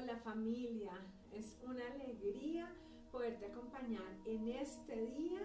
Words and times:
Hola 0.00 0.16
familia, 0.18 0.92
es 1.32 1.58
una 1.64 1.84
alegría 1.88 2.72
poderte 3.10 3.46
acompañar 3.46 4.16
en 4.26 4.46
este 4.46 4.94
día 5.06 5.40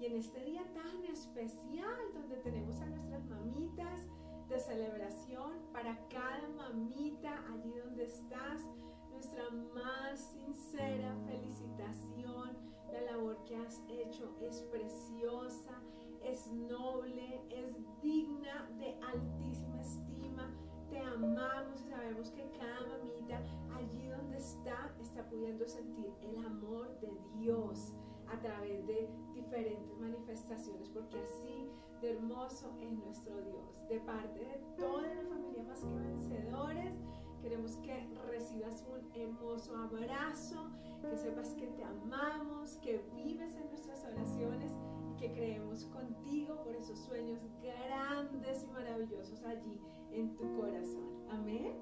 y 0.00 0.06
en 0.06 0.16
este 0.16 0.44
día 0.44 0.62
tan 0.74 1.04
especial 1.06 2.12
donde 2.14 2.36
tenemos 2.36 2.80
a 2.80 2.86
nuestras 2.86 3.24
mamitas 3.24 4.06
de 4.48 4.60
celebración 4.60 5.54
para 5.72 5.98
cada 6.08 6.48
mamita 6.56 7.44
allí 7.52 7.72
donde 7.84 8.04
estás. 8.04 8.64
Nuestra 9.10 9.50
más 9.74 10.20
sincera 10.20 11.16
felicitación. 11.26 12.56
La 12.92 13.00
labor 13.00 13.42
que 13.44 13.56
has 13.56 13.82
hecho 13.88 14.36
es 14.40 14.62
preciosa, 14.70 15.82
es 16.22 16.46
noble, 16.52 17.42
es 17.50 17.74
digna 18.02 18.70
de 18.78 18.96
altísima 19.02 19.80
estima 19.80 20.54
te 20.88 20.98
amamos 20.98 21.80
y 21.80 21.88
sabemos 21.88 22.30
que 22.30 22.50
cada 22.58 22.80
mamita 22.86 23.42
allí 23.74 24.08
donde 24.08 24.38
está 24.38 24.94
está 25.00 25.22
pudiendo 25.28 25.66
sentir 25.66 26.12
el 26.22 26.44
amor 26.44 26.98
de 27.00 27.10
Dios 27.38 27.94
a 28.28 28.38
través 28.40 28.86
de 28.86 29.08
diferentes 29.34 29.98
manifestaciones, 29.98 30.88
porque 30.88 31.18
así 31.20 31.70
de 32.00 32.12
hermoso 32.12 32.76
es 32.80 32.92
nuestro 32.92 33.40
Dios. 33.42 33.88
De 33.88 34.00
parte 34.00 34.40
de 34.40 34.60
toda 34.76 35.14
la 35.14 35.22
familia 35.22 35.62
más 35.64 35.80
que 35.84 35.94
vencedores, 35.94 36.94
queremos 37.40 37.76
que 37.76 38.08
recibas 38.28 38.84
un 38.90 39.08
hermoso 39.14 39.76
abrazo, 39.76 40.70
que 41.00 41.16
sepas 41.16 41.54
que 41.54 41.68
te 41.68 41.84
amamos, 41.84 42.76
que 42.78 42.98
vives 43.14 43.54
en 43.54 43.68
nuestras 43.68 44.04
oraciones 44.04 44.72
y 45.08 45.16
que 45.16 45.32
creemos 45.32 45.84
contigo 45.86 46.62
por 46.64 46.74
esos 46.74 46.98
sueños 46.98 47.40
grandes 47.62 48.64
y 48.64 48.66
maravillosos 48.72 49.42
allí 49.44 49.80
en 50.16 50.34
tu 50.34 50.44
corazón. 50.56 51.04
Amén. 51.30 51.74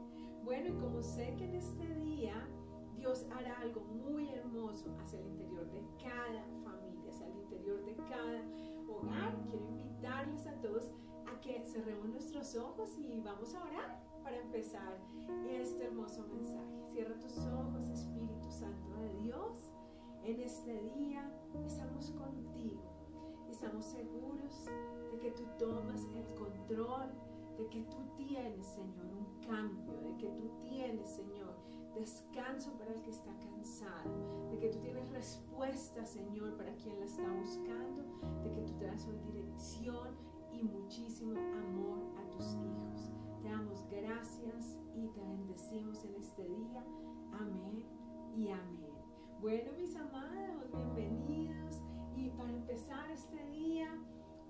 Bueno, 0.44 0.68
y 0.68 0.72
como 0.80 1.02
sé 1.02 1.34
que 1.36 1.44
en 1.44 1.54
este 1.54 1.86
día 2.00 2.34
Dios 2.96 3.26
hará 3.30 3.58
algo 3.60 3.80
muy 3.82 4.28
hermoso 4.30 4.94
hacia 4.98 5.20
el 5.20 5.26
interior 5.28 5.70
de 5.70 5.82
cada 6.02 6.44
familia, 6.64 7.10
hacia 7.10 7.28
el 7.28 7.36
interior 7.36 7.84
de 7.84 7.94
cada 7.94 8.42
hogar, 8.88 9.40
quiero 9.48 9.64
invitarles 9.64 10.46
a 10.46 10.60
todos 10.60 10.90
a 11.26 11.40
que 11.40 11.64
cerremos 11.64 12.08
nuestros 12.08 12.56
ojos 12.56 12.98
y 12.98 13.20
vamos 13.20 13.54
a 13.54 13.62
orar 13.62 14.02
para 14.22 14.38
empezar 14.38 14.98
este 15.48 15.84
hermoso 15.84 16.26
mensaje. 16.26 16.82
Cierra 16.92 17.18
tus 17.18 17.38
ojos, 17.46 17.88
Espíritu 17.88 18.50
Santo 18.50 18.94
de 18.96 19.14
Dios. 19.22 19.70
En 20.24 20.40
este 20.40 20.82
día 20.96 21.30
estamos 21.64 22.10
contigo. 22.12 22.82
Estamos 23.48 23.84
seguros 23.84 24.66
de 25.12 25.18
que 25.18 25.30
tú 25.30 25.44
tomas 25.58 26.04
el 26.14 26.26
control 26.34 27.10
de 27.56 27.68
que 27.68 27.82
tú 27.82 27.96
tienes, 28.16 28.66
Señor, 28.66 29.06
un 29.06 29.46
cambio, 29.46 30.00
de 30.00 30.16
que 30.16 30.28
tú 30.28 30.50
tienes, 30.62 31.08
Señor, 31.08 31.54
descanso 31.94 32.72
para 32.72 32.92
el 32.92 33.02
que 33.02 33.10
está 33.10 33.32
cansado, 33.38 34.48
de 34.50 34.58
que 34.58 34.68
tú 34.68 34.78
tienes 34.80 35.08
respuesta, 35.10 36.04
Señor, 36.04 36.56
para 36.56 36.74
quien 36.76 36.98
la 36.98 37.06
está 37.06 37.22
buscando, 37.32 38.02
de 38.42 38.50
que 38.52 38.62
tú 38.62 38.72
te 38.78 38.86
das 38.86 39.06
hoy 39.06 39.18
dirección 39.32 40.08
y 40.52 40.62
muchísimo 40.64 41.38
amor 41.38 42.00
a 42.18 42.30
tus 42.30 42.54
hijos. 42.54 43.12
Te 43.42 43.48
damos 43.48 43.84
gracias 43.88 44.78
y 44.94 45.06
te 45.08 45.20
bendecimos 45.20 46.04
en 46.04 46.14
este 46.16 46.42
día. 46.42 46.84
Amén 47.32 47.84
y 48.36 48.48
amén. 48.48 48.94
Bueno, 49.40 49.72
mis 49.76 49.94
amados, 49.96 50.70
bienvenidos. 50.72 51.82
Y 52.16 52.30
para 52.30 52.50
empezar 52.50 53.10
este 53.10 53.44
día, 53.50 53.88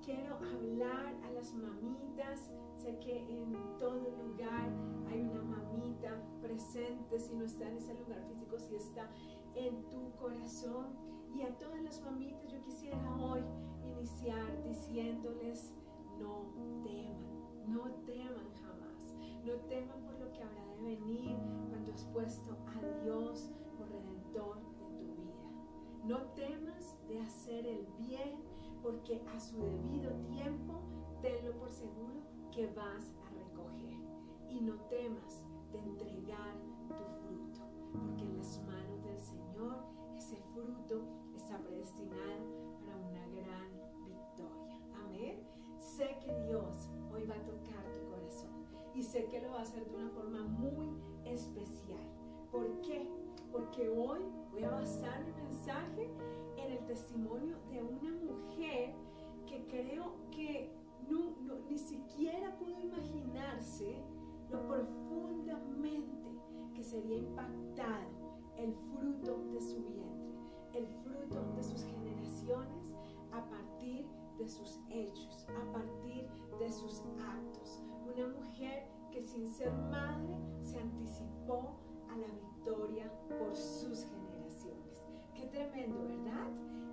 quiero 0.05 0.37
hablar 0.37 1.15
a 1.25 1.31
las 1.33 1.55
mamitas 1.55 2.51
Sé 2.85 2.99
que 2.99 3.17
en 3.17 3.57
todo 3.79 4.11
lugar 4.23 4.71
hay 5.09 5.23
una 5.23 5.41
mamita 5.41 6.23
presente, 6.43 7.19
si 7.19 7.35
no 7.35 7.47
está 7.47 7.67
en 7.67 7.79
ese 7.79 7.95
lugar 7.95 8.23
físico, 8.29 8.59
si 8.59 8.77
está 8.77 9.09
en 9.55 9.89
tu 9.89 10.15
corazón. 10.17 10.89
Y 11.35 11.43
a 11.43 11.57
todas 11.57 11.83
las 11.83 12.03
mamitas 12.03 12.53
yo 12.53 12.61
quisiera 12.61 12.99
hoy 13.17 13.43
iniciar 13.83 14.63
diciéndoles, 14.65 15.73
no 16.19 16.53
teman, 16.83 17.73
no 17.73 17.91
teman 18.05 18.53
jamás, 18.61 19.17
no 19.47 19.55
teman 19.67 20.03
por 20.03 20.19
lo 20.21 20.31
que 20.33 20.43
habrá 20.43 20.67
de 20.67 20.83
venir 20.83 21.39
cuando 21.71 21.91
has 21.91 22.05
puesto 22.13 22.53
a 22.67 23.03
Dios 23.03 23.51
por 23.79 23.89
redentor 23.89 24.61
de 24.61 24.75
tu 24.75 24.89
vida. 24.91 25.25
No 26.05 26.19
temas 26.35 26.99
de 27.09 27.21
hacer 27.21 27.67
el 27.67 27.87
bien 27.97 28.43
porque 28.85 29.19
a 29.35 29.41
su 29.41 29.57
debido 29.63 30.11
tiempo, 30.29 30.83
tenlo 31.23 31.53
por 31.59 31.73
seguro, 31.73 32.21
que 32.53 32.67
vas 32.67 33.11
a 33.25 33.31
recoger. 33.31 33.97
Y 34.51 34.61
no 34.61 34.75
temas 34.91 35.43
de 35.73 35.79
entregar 35.79 36.55
tu 36.89 37.05
fruto, 37.25 37.61
porque 37.93 38.23
en 38.23 38.37
las 38.37 38.63
manos 38.67 39.03
del 39.03 39.19
Señor 39.19 39.79
ese 40.15 40.37
fruto 40.53 41.03
está 41.35 41.59
predestinado 41.59 42.45
para 42.79 42.97
una 42.99 43.27
gran 43.29 43.71
victoria. 44.05 44.79
Amén. 45.03 45.43
Sé 45.79 46.19
que 46.21 46.33
Dios 46.47 46.91
hoy 47.11 47.25
va 47.25 47.37
a 47.37 47.45
tocar 47.45 47.91
tu 47.91 48.07
corazón 48.11 48.53
y 48.95 49.03
sé 49.03 49.25
que 49.27 49.41
lo 49.41 49.51
va 49.51 49.61
a 49.61 49.63
hacer 49.63 49.85
de 49.87 49.97
una 49.97 50.11
forma 50.11 50.45
muy 50.45 50.95
especial. 51.25 52.07
¿Por 52.53 52.83
qué? 52.83 53.09
Porque 53.55 53.89
hoy 53.89 54.19
voy 54.51 54.65
a 54.65 54.71
basar 54.71 55.25
mi 55.25 55.33
mensaje 55.45 56.11
en 56.57 56.73
el 56.73 56.85
testimonio 56.87 57.57
de 57.71 57.85
una 57.85 58.11
mujer 58.11 58.93
que 59.47 59.65
creo 59.69 60.17
que 60.33 60.73
no, 61.09 61.37
ni 61.71 61.79
siquiera 61.79 62.59
pudo 62.59 62.81
imaginarse 62.81 64.03
lo 64.51 64.67
profundamente 64.67 66.29
que 66.75 66.83
sería 66.83 67.19
impactado 67.19 68.11
el 68.57 68.75
fruto 68.75 69.45
de 69.53 69.61
su 69.61 69.85
vientre, 69.85 70.35
el 70.73 70.89
fruto 71.05 71.45
de 71.55 71.63
sus 71.63 71.85
generaciones 71.85 72.93
a 73.31 73.49
partir 73.49 74.05
de 74.37 74.49
sus 74.49 74.81
hechos, 74.91 75.47
a 75.49 75.73
partir 75.73 76.27
de 76.59 76.73
sus 76.73 77.05
actos. 77.21 77.85
Una 78.05 78.27
mujer 78.37 78.89
que 79.13 79.23
sin 79.23 79.47
ser 79.47 79.73
madre 79.93 80.35
se 80.61 80.81
anticipó 80.81 81.77
a 82.09 82.17
la 82.17 82.27
victoria 82.27 82.54
por 82.65 83.55
sus 83.55 84.05
generaciones. 84.05 84.97
Qué 85.35 85.47
tremendo, 85.47 86.03
¿verdad? 86.03 86.49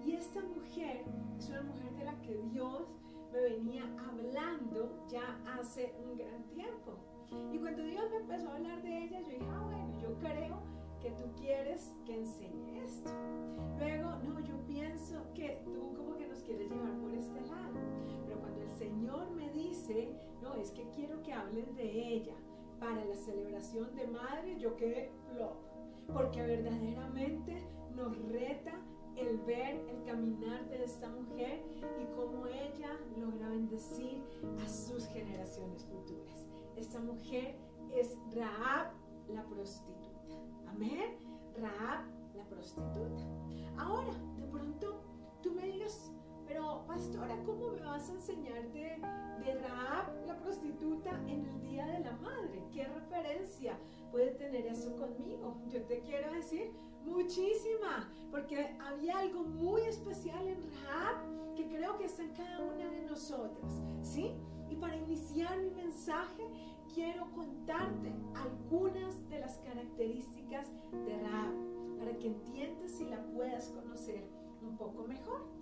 Y 0.05 0.13
esta 0.13 0.41
mujer 0.41 1.05
es 1.37 1.49
una 1.49 1.61
mujer 1.61 1.93
de 1.93 2.03
la 2.03 2.19
que 2.21 2.37
Dios 2.51 2.87
me 3.31 3.39
venía 3.39 3.83
hablando 4.09 5.05
ya 5.07 5.39
hace 5.57 5.93
un 6.03 6.17
gran 6.17 6.43
tiempo. 6.49 6.97
Y 7.53 7.57
cuando 7.59 7.83
Dios 7.83 8.03
me 8.11 8.17
empezó 8.17 8.49
a 8.49 8.55
hablar 8.55 8.81
de 8.81 9.05
ella, 9.05 9.21
yo 9.21 9.29
dije, 9.29 9.45
ah, 9.49 9.63
bueno, 9.63 9.99
yo 10.01 10.13
creo 10.19 10.61
que 10.99 11.11
tú 11.11 11.31
quieres 11.37 11.95
que 12.05 12.17
enseñe 12.17 12.83
esto. 12.83 13.11
Luego, 13.79 14.11
no, 14.23 14.39
yo 14.41 14.55
pienso 14.65 15.23
que 15.33 15.61
tú 15.63 15.93
como 15.95 16.17
que 16.17 16.27
nos 16.27 16.39
quieres 16.39 16.69
llevar 16.69 16.93
por 16.99 17.13
este 17.13 17.39
lado. 17.41 17.79
Pero 18.25 18.39
cuando 18.41 18.61
el 18.61 18.73
Señor 18.73 19.31
me 19.31 19.49
dice, 19.51 20.13
no, 20.41 20.55
es 20.55 20.71
que 20.71 20.89
quiero 20.89 21.21
que 21.23 21.31
hables 21.31 21.73
de 21.75 22.15
ella 22.15 22.35
para 22.81 23.05
la 23.05 23.15
celebración 23.15 23.95
de 23.95 24.07
madre, 24.07 24.57
yo 24.57 24.75
quedé 24.75 25.11
flop. 25.29 25.55
Porque 26.11 26.41
verdaderamente 26.41 27.63
nos 27.95 28.17
reta 28.29 28.73
el 29.15 29.37
ver 29.41 29.85
el 29.87 30.03
caminar 30.03 30.67
de 30.67 30.83
esta 30.83 31.07
mujer 31.09 31.63
y 32.01 32.05
cómo 32.15 32.47
ella 32.47 32.97
logra 33.17 33.49
bendecir 33.49 34.23
a 34.65 34.67
sus 34.67 35.05
generaciones 35.09 35.85
futuras. 35.85 36.47
Esta 36.75 36.99
mujer 36.99 37.55
es 37.93 38.17
Raab 38.33 38.91
la 39.29 39.43
prostituta. 39.43 40.35
Amén. 40.67 41.17
Raab 41.57 42.05
la 42.35 42.43
prostituta. 42.45 43.23
Ahora, 43.77 44.13
pastora, 46.85 47.37
¿cómo 47.45 47.69
me 47.69 47.81
vas 47.81 48.09
a 48.09 48.13
enseñar 48.13 48.71
de, 48.71 48.97
de 49.43 49.53
Raab 49.55 50.25
la 50.25 50.37
prostituta 50.39 51.11
en 51.27 51.45
el 51.45 51.61
Día 51.61 51.85
de 51.87 51.99
la 51.99 52.13
Madre? 52.13 52.63
¿Qué 52.71 52.85
referencia 52.85 53.77
puede 54.11 54.31
tener 54.31 54.65
eso 54.67 54.95
conmigo? 54.95 55.57
Yo 55.69 55.83
te 55.83 56.01
quiero 56.01 56.31
decir, 56.33 56.71
Muchísima, 57.05 58.09
porque 58.29 58.77
había 58.79 59.19
algo 59.19 59.43
muy 59.43 59.81
especial 59.81 60.47
en 60.47 60.61
Rahab 60.85 61.55
que 61.55 61.67
creo 61.67 61.97
que 61.97 62.05
está 62.05 62.23
en 62.23 62.33
cada 62.33 62.59
una 62.59 62.89
de 62.89 63.01
nosotras, 63.05 63.81
¿sí? 64.01 64.35
Y 64.69 64.75
para 64.75 64.95
iniciar 64.95 65.57
mi 65.59 65.71
mensaje, 65.71 66.43
quiero 66.93 67.29
contarte 67.31 68.13
algunas 68.35 69.29
de 69.29 69.39
las 69.39 69.57
características 69.59 70.71
de 70.91 71.17
Rahab, 71.21 71.53
para 71.97 72.17
que 72.17 72.27
entiendas 72.27 72.99
y 72.99 73.05
la 73.05 73.21
puedas 73.33 73.69
conocer 73.69 74.23
un 74.61 74.77
poco 74.77 75.03
mejor. 75.03 75.60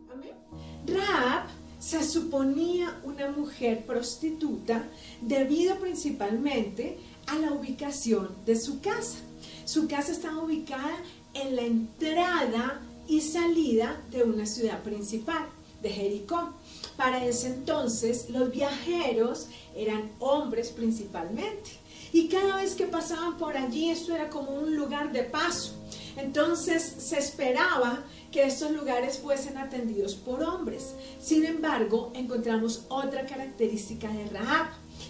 Rahab 0.88 1.48
se 1.80 2.04
suponía 2.04 3.00
una 3.04 3.32
mujer 3.32 3.86
prostituta 3.86 4.84
debido 5.22 5.78
principalmente 5.80 6.98
a 7.28 7.36
la 7.36 7.52
ubicación 7.54 8.30
de 8.46 8.56
su 8.56 8.82
casa. 8.82 9.20
Su 9.66 9.88
casa 9.88 10.12
estaba 10.12 10.44
ubicada 10.44 10.98
en 11.34 11.56
la 11.56 11.62
entrada 11.62 12.82
y 13.08 13.22
salida 13.22 14.02
de 14.12 14.24
una 14.24 14.46
ciudad 14.46 14.82
principal, 14.84 15.48
de 15.82 15.90
Jericó. 15.90 16.54
Para 16.98 17.26
ese 17.26 17.48
entonces 17.48 18.30
los 18.30 18.52
viajeros 18.52 19.48
eran 19.76 20.12
hombres 20.20 20.70
principalmente 20.70 21.72
Y 22.12 22.28
cada 22.28 22.58
vez 22.58 22.76
que 22.76 22.88
pasaban 22.88 23.38
por 23.38 23.56
allí, 23.56 23.90
esto 23.90 24.14
era 24.14 24.30
como 24.30 24.52
un 24.52 24.76
lugar 24.76 25.14
de 25.14 25.24
paso. 25.24 25.74
Entonces 26.18 26.84
se 26.98 27.18
esperaba 27.18 28.04
que 28.32 28.44
estos 28.44 28.72
lugares 28.72 29.18
fuesen 29.18 29.58
atendidos 29.58 30.16
por 30.16 30.44
hombres. 30.44 30.94
Sin 31.22 31.46
embargo, 31.46 32.12
encontramos 32.16 32.86
otra 32.90 33.26
característica 33.26 34.08
de 34.10 34.26
Rahab 34.28 34.68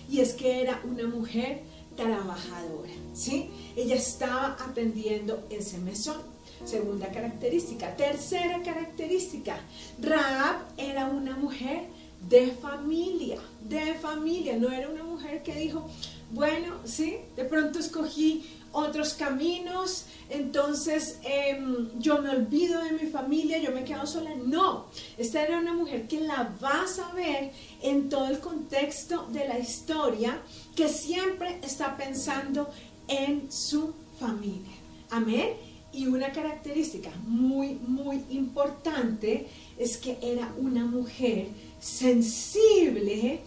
y 0.09 0.19
es 0.19 0.33
que 0.33 0.61
era 0.61 0.81
una 0.83 1.07
mujer 1.07 1.61
trabajadora, 1.95 2.91
¿sí? 3.13 3.49
Ella 3.75 3.95
estaba 3.95 4.57
atendiendo 4.59 5.45
ese 5.49 5.77
mesón. 5.79 6.21
Segunda 6.65 7.09
característica. 7.09 7.95
Tercera 7.95 8.61
característica. 8.61 9.59
Rahab 10.01 10.57
era 10.77 11.07
una 11.07 11.35
mujer 11.37 11.87
de 12.29 12.47
familia, 12.47 13.39
de 13.61 13.93
familia. 13.95 14.57
No 14.57 14.69
era 14.69 14.89
una 14.89 15.03
mujer 15.03 15.41
que 15.41 15.55
dijo, 15.55 15.87
bueno, 16.31 16.75
sí, 16.83 17.17
de 17.35 17.45
pronto 17.45 17.79
escogí 17.79 18.45
otros 18.71 19.13
caminos, 19.13 20.05
entonces 20.29 21.19
em, 21.23 21.89
yo 21.99 22.21
me 22.21 22.29
olvido 22.29 22.83
de 22.83 22.91
mi 22.91 23.09
familia, 23.09 23.57
yo 23.57 23.71
me 23.71 23.83
quedo 23.83 24.05
sola. 24.05 24.31
No, 24.35 24.85
esta 25.17 25.43
era 25.43 25.57
una 25.57 25.73
mujer 25.73 26.07
que 26.07 26.21
la 26.21 26.53
vas 26.61 26.99
a 26.99 27.11
ver 27.13 27.51
en 27.81 28.09
todo 28.09 28.27
el 28.27 28.39
contexto 28.39 29.27
de 29.31 29.47
la 29.47 29.57
historia, 29.57 30.41
que 30.75 30.87
siempre 30.87 31.59
está 31.63 31.97
pensando 31.97 32.69
en 33.07 33.51
su 33.51 33.93
familia. 34.19 34.71
Amén. 35.09 35.53
Y 35.91 36.05
una 36.05 36.31
característica 36.31 37.09
muy, 37.25 37.73
muy 37.73 38.23
importante 38.29 39.47
es 39.77 39.97
que 39.97 40.19
era 40.21 40.53
una 40.57 40.85
mujer 40.85 41.47
sensible 41.79 43.41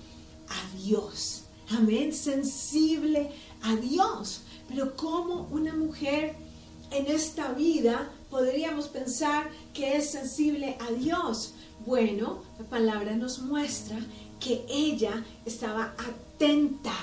a 0.49 0.77
Dios. 0.77 1.45
Amén, 1.71 2.13
sensible 2.13 3.31
a 3.63 3.77
Dios. 3.77 4.42
Pero 4.73 4.97
como 4.97 5.49
una 5.51 5.75
mujer 5.75 6.35
en 6.91 7.07
esta 7.07 7.53
vida 7.53 8.11
podríamos 8.31 8.89
pensar 8.89 9.51
que 9.75 9.97
es 9.97 10.11
sensible 10.11 10.79
a 10.81 10.93
Dios? 10.93 11.55
Bueno, 11.85 12.43
la 12.59 12.65
palabra 12.65 13.15
nos 13.15 13.41
muestra 13.41 13.99
que 14.41 14.65
ella 14.71 15.25
estaba 15.45 15.95
atenta 15.99 16.95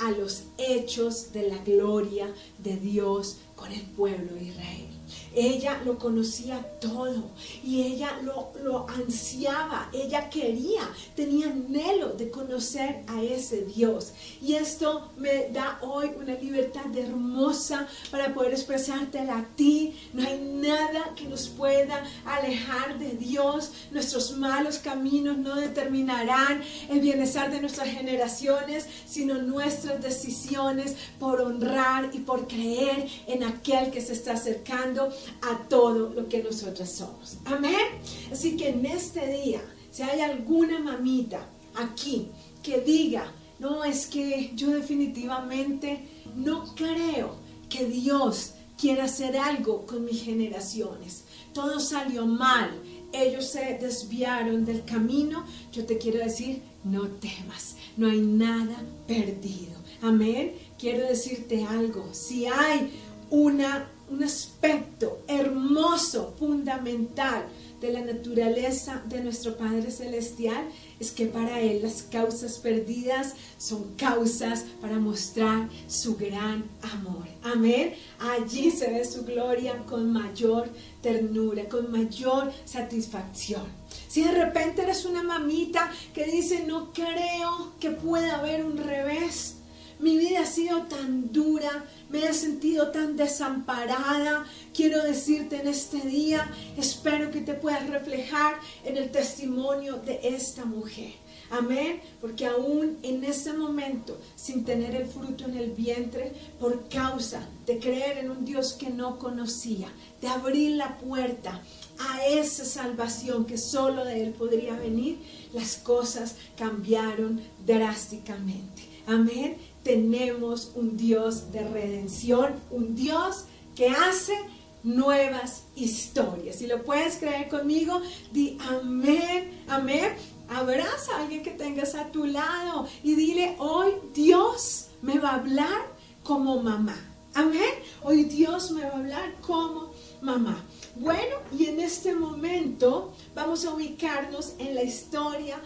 a 0.00 0.10
los 0.10 0.44
hechos 0.58 1.32
de 1.32 1.48
la 1.48 1.58
gloria 1.58 2.28
de 2.58 2.76
Dios 2.76 3.38
con 3.54 3.70
el 3.70 3.82
pueblo 3.82 4.34
de 4.34 4.44
Israel. 4.44 4.91
Ella 5.34 5.80
lo 5.84 5.98
conocía 5.98 6.60
todo 6.80 7.30
y 7.64 7.82
ella 7.82 8.18
lo, 8.22 8.52
lo, 8.62 8.88
ansiaba, 8.88 9.88
ella 9.92 10.28
quería, 10.28 10.82
tenía 11.14 11.46
anhelo 11.46 12.10
de 12.10 12.30
conocer 12.30 13.02
a 13.06 13.22
ese 13.22 13.62
Dios. 13.62 14.12
Y 14.40 14.54
esto 14.54 15.10
me 15.16 15.48
da 15.48 15.78
hoy 15.82 16.10
una 16.18 16.34
libertad 16.34 16.96
hermosa 16.96 17.86
para 18.10 18.34
poder 18.34 18.52
expresártela 18.52 19.38
a 19.38 19.44
ti. 19.56 19.94
No 20.12 20.26
hay 20.26 20.38
nada 20.38 21.14
que 21.16 21.24
nos 21.24 21.48
pueda 21.48 22.04
alejar 22.24 22.98
de 22.98 23.12
Dios. 23.12 23.72
Nuestros 23.90 24.36
malos 24.36 24.78
caminos 24.78 25.38
no 25.38 25.56
determinarán 25.56 26.62
el 26.88 27.00
bienestar 27.00 27.50
de 27.50 27.60
nuestras 27.60 27.88
generaciones, 27.88 28.86
sino 29.06 29.40
nuestras 29.40 30.02
decisiones 30.02 30.96
por 31.18 31.40
honrar 31.40 32.10
y 32.12 32.18
por 32.18 32.46
creer 32.46 33.08
en 33.26 33.44
aquel 33.44 33.90
que 33.90 34.00
se 34.00 34.12
está 34.12 34.32
acercando 34.32 35.12
a 35.42 35.68
todo 35.68 36.10
lo 36.10 36.28
que 36.28 36.42
nosotros 36.42 36.88
somos. 36.88 37.38
Amén. 37.44 38.00
Así 38.30 38.56
que 38.56 38.70
en 38.70 38.86
este 38.86 39.26
día, 39.26 39.62
si 39.90 40.02
hay 40.02 40.20
alguna 40.20 40.78
mamita 40.78 41.46
aquí 41.74 42.28
que 42.62 42.80
diga, 42.80 43.32
no, 43.58 43.84
es 43.84 44.06
que 44.06 44.52
yo 44.54 44.70
definitivamente 44.70 46.00
no 46.36 46.74
creo 46.74 47.36
que 47.68 47.84
Dios 47.86 48.54
quiera 48.76 49.04
hacer 49.04 49.36
algo 49.36 49.86
con 49.86 50.04
mis 50.04 50.24
generaciones. 50.24 51.24
Todo 51.52 51.78
salió 51.78 52.26
mal. 52.26 52.70
Ellos 53.12 53.46
se 53.46 53.78
desviaron 53.80 54.64
del 54.64 54.84
camino. 54.84 55.44
Yo 55.72 55.84
te 55.84 55.98
quiero 55.98 56.18
decir, 56.18 56.62
no 56.82 57.06
temas. 57.06 57.76
No 57.96 58.08
hay 58.10 58.20
nada 58.20 58.82
perdido. 59.06 59.74
Amén. 60.00 60.54
Quiero 60.78 61.06
decirte 61.06 61.64
algo. 61.64 62.08
Si 62.12 62.46
hay 62.46 62.90
una 63.30 63.88
un 64.12 64.22
aspecto 64.22 65.22
hermoso, 65.26 66.34
fundamental 66.38 67.46
de 67.80 67.92
la 67.92 68.00
naturaleza 68.02 69.02
de 69.08 69.22
nuestro 69.22 69.56
Padre 69.56 69.90
Celestial 69.90 70.64
es 71.00 71.10
que 71.10 71.26
para 71.26 71.60
Él 71.60 71.82
las 71.82 72.02
causas 72.02 72.58
perdidas 72.58 73.34
son 73.58 73.94
causas 73.96 74.64
para 74.80 74.98
mostrar 74.98 75.68
su 75.88 76.16
gran 76.16 76.64
amor. 76.94 77.26
Amén. 77.42 77.94
Allí 78.20 78.70
se 78.70 78.90
ve 78.90 79.04
su 79.04 79.24
gloria 79.24 79.78
con 79.78 80.12
mayor 80.12 80.68
ternura, 81.00 81.68
con 81.68 81.90
mayor 81.90 82.52
satisfacción. 82.66 83.64
Si 84.06 84.22
de 84.22 84.32
repente 84.32 84.82
eres 84.82 85.04
una 85.04 85.22
mamita 85.22 85.90
que 86.14 86.26
dice, 86.26 86.64
no 86.64 86.92
creo 86.92 87.72
que 87.80 87.90
pueda 87.90 88.38
haber 88.38 88.64
un 88.64 88.76
revés, 88.76 89.56
mi 90.02 90.18
vida 90.18 90.40
ha 90.40 90.46
sido 90.46 90.82
tan 90.82 91.32
dura, 91.32 91.84
me 92.12 92.26
he 92.26 92.34
sentido 92.34 92.90
tan 92.90 93.16
desamparada. 93.16 94.44
Quiero 94.74 95.02
decirte 95.02 95.56
en 95.56 95.66
este 95.66 96.00
día, 96.00 96.48
espero 96.76 97.30
que 97.30 97.40
te 97.40 97.54
puedas 97.54 97.88
reflejar 97.88 98.56
en 98.84 98.98
el 98.98 99.10
testimonio 99.10 99.96
de 99.96 100.20
esta 100.22 100.64
mujer. 100.64 101.14
Amén, 101.50 102.00
porque 102.20 102.46
aún 102.46 102.98
en 103.02 103.24
ese 103.24 103.52
momento, 103.52 104.18
sin 104.36 104.64
tener 104.64 104.94
el 104.94 105.06
fruto 105.06 105.44
en 105.44 105.56
el 105.56 105.72
vientre, 105.72 106.32
por 106.58 106.88
causa 106.88 107.46
de 107.66 107.78
creer 107.78 108.18
en 108.18 108.30
un 108.30 108.44
Dios 108.44 108.72
que 108.72 108.88
no 108.88 109.18
conocía, 109.18 109.88
de 110.22 110.28
abrir 110.28 110.76
la 110.76 110.96
puerta 110.96 111.60
a 111.98 112.24
esa 112.26 112.64
salvación 112.64 113.44
que 113.44 113.58
solo 113.58 114.04
de 114.04 114.22
Él 114.22 114.32
podría 114.32 114.74
venir, 114.76 115.18
las 115.52 115.76
cosas 115.76 116.36
cambiaron 116.56 117.42
drásticamente. 117.66 118.88
Amén 119.06 119.71
tenemos 119.82 120.72
un 120.74 120.96
Dios 120.96 121.52
de 121.52 121.66
redención, 121.68 122.54
un 122.70 122.94
Dios 122.94 123.44
que 123.74 123.88
hace 123.88 124.34
nuevas 124.82 125.64
historias. 125.76 126.56
Si 126.56 126.66
lo 126.66 126.82
puedes 126.82 127.16
creer 127.16 127.48
conmigo, 127.48 128.00
di 128.32 128.58
amén, 128.60 129.64
amén. 129.68 130.14
Abraza 130.48 131.16
a 131.16 131.22
alguien 131.22 131.42
que 131.42 131.52
tengas 131.52 131.94
a 131.94 132.10
tu 132.10 132.26
lado 132.26 132.86
y 133.02 133.14
dile, 133.14 133.56
hoy 133.58 133.92
Dios 134.12 134.88
me 135.00 135.18
va 135.18 135.30
a 135.30 135.34
hablar 135.36 135.86
como 136.22 136.62
mamá. 136.62 136.96
Amén. 137.34 137.72
Hoy 138.02 138.24
Dios 138.24 138.70
me 138.72 138.82
va 138.82 138.88
a 138.88 138.98
hablar 138.98 139.34
como 139.40 139.92
mamá. 140.20 140.62
Bueno, 140.96 141.36
y 141.56 141.66
en 141.66 141.80
este 141.80 142.14
momento 142.14 143.12
vamos 143.34 143.64
a 143.64 143.72
ubicarnos 143.72 144.54
en 144.58 144.74
la 144.74 144.82
historia 144.82 145.58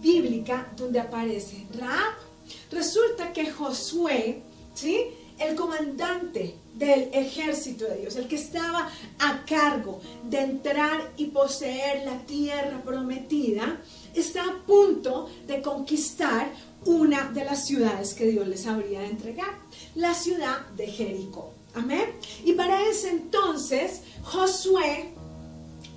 bíblica 0.00 0.72
donde 0.76 1.00
aparece 1.00 1.66
Raab 1.76 2.29
Resulta 2.70 3.32
que 3.32 3.50
Josué, 3.50 4.42
¿sí? 4.74 5.06
el 5.38 5.56
comandante 5.56 6.54
del 6.74 7.08
ejército 7.12 7.86
de 7.86 7.96
Dios, 7.96 8.16
el 8.16 8.28
que 8.28 8.36
estaba 8.36 8.90
a 9.18 9.44
cargo 9.46 10.00
de 10.24 10.38
entrar 10.38 11.12
y 11.16 11.26
poseer 11.26 12.04
la 12.04 12.18
tierra 12.26 12.82
prometida, 12.84 13.80
está 14.14 14.44
a 14.44 14.66
punto 14.66 15.30
de 15.46 15.62
conquistar 15.62 16.50
una 16.84 17.30
de 17.30 17.44
las 17.44 17.66
ciudades 17.66 18.14
que 18.14 18.26
Dios 18.26 18.46
les 18.48 18.66
habría 18.66 19.00
de 19.00 19.06
entregar, 19.06 19.58
la 19.94 20.14
ciudad 20.14 20.66
de 20.76 20.86
Jericó. 20.86 21.52
Amén. 21.74 22.12
Y 22.44 22.52
para 22.52 22.82
ese 22.88 23.10
entonces 23.10 24.02
Josué 24.22 25.12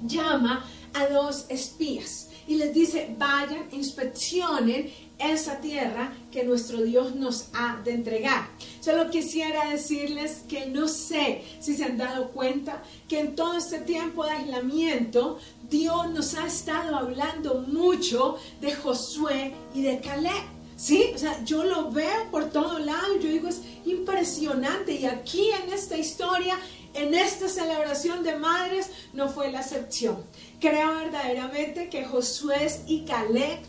llama 0.06 0.66
a 0.94 1.08
dos 1.08 1.46
espías 1.50 2.30
y 2.48 2.56
les 2.56 2.74
dice, 2.74 3.16
vayan, 3.18 3.68
inspeccionen 3.72 4.92
esa 5.20 5.60
tierra 5.62 6.14
que 6.32 6.44
nuestro 6.44 6.82
Dios 6.82 7.16
nos 7.16 7.50
ha 7.54 7.80
de 7.84 7.94
entregar. 7.94 8.48
Solo 8.80 9.10
quisiera 9.10 9.70
decirles 9.70 10.44
que 10.50 10.66
no 10.66 10.88
sé 10.88 11.44
si 11.60 11.76
se 11.76 11.86
han 11.86 11.98
dado 11.98 12.30
cuenta 12.32 12.84
que 13.08 13.20
en 13.20 13.36
todo 13.36 13.58
este 13.58 13.80
tiempo 13.80 14.26
de 14.26 14.32
aislamiento 14.32 15.40
Dios 15.70 16.10
nos 16.10 16.34
ha 16.36 16.48
estado 16.48 16.96
hablando 16.96 17.66
mucho 17.68 18.38
de 18.60 18.74
Josué 18.74 19.54
y 19.74 19.82
de 19.82 20.00
Caleb. 20.00 20.44
Sí, 20.76 21.12
o 21.14 21.18
sea, 21.18 21.44
yo 21.46 21.64
lo 21.64 21.92
veo 21.92 22.30
por 22.32 22.50
todo 22.50 22.80
lado 22.80 23.16
yo 23.20 23.30
digo, 23.30 23.48
es 23.48 23.62
impresionante. 23.86 24.94
Y 24.94 25.06
aquí 25.06 25.50
en 25.52 25.72
esta 25.72 25.98
historia, 25.98 26.58
en 26.94 27.14
esta 27.14 27.48
celebración 27.48 28.24
de 28.24 28.38
madres, 28.38 28.90
no 29.14 29.30
fue 29.30 29.52
la 29.52 29.62
excepción. 29.62 30.24
Creo 30.60 30.96
verdaderamente 30.96 31.90
que 31.90 32.06
Josué 32.06 32.68
y 32.88 33.06
Caleb 33.06 33.60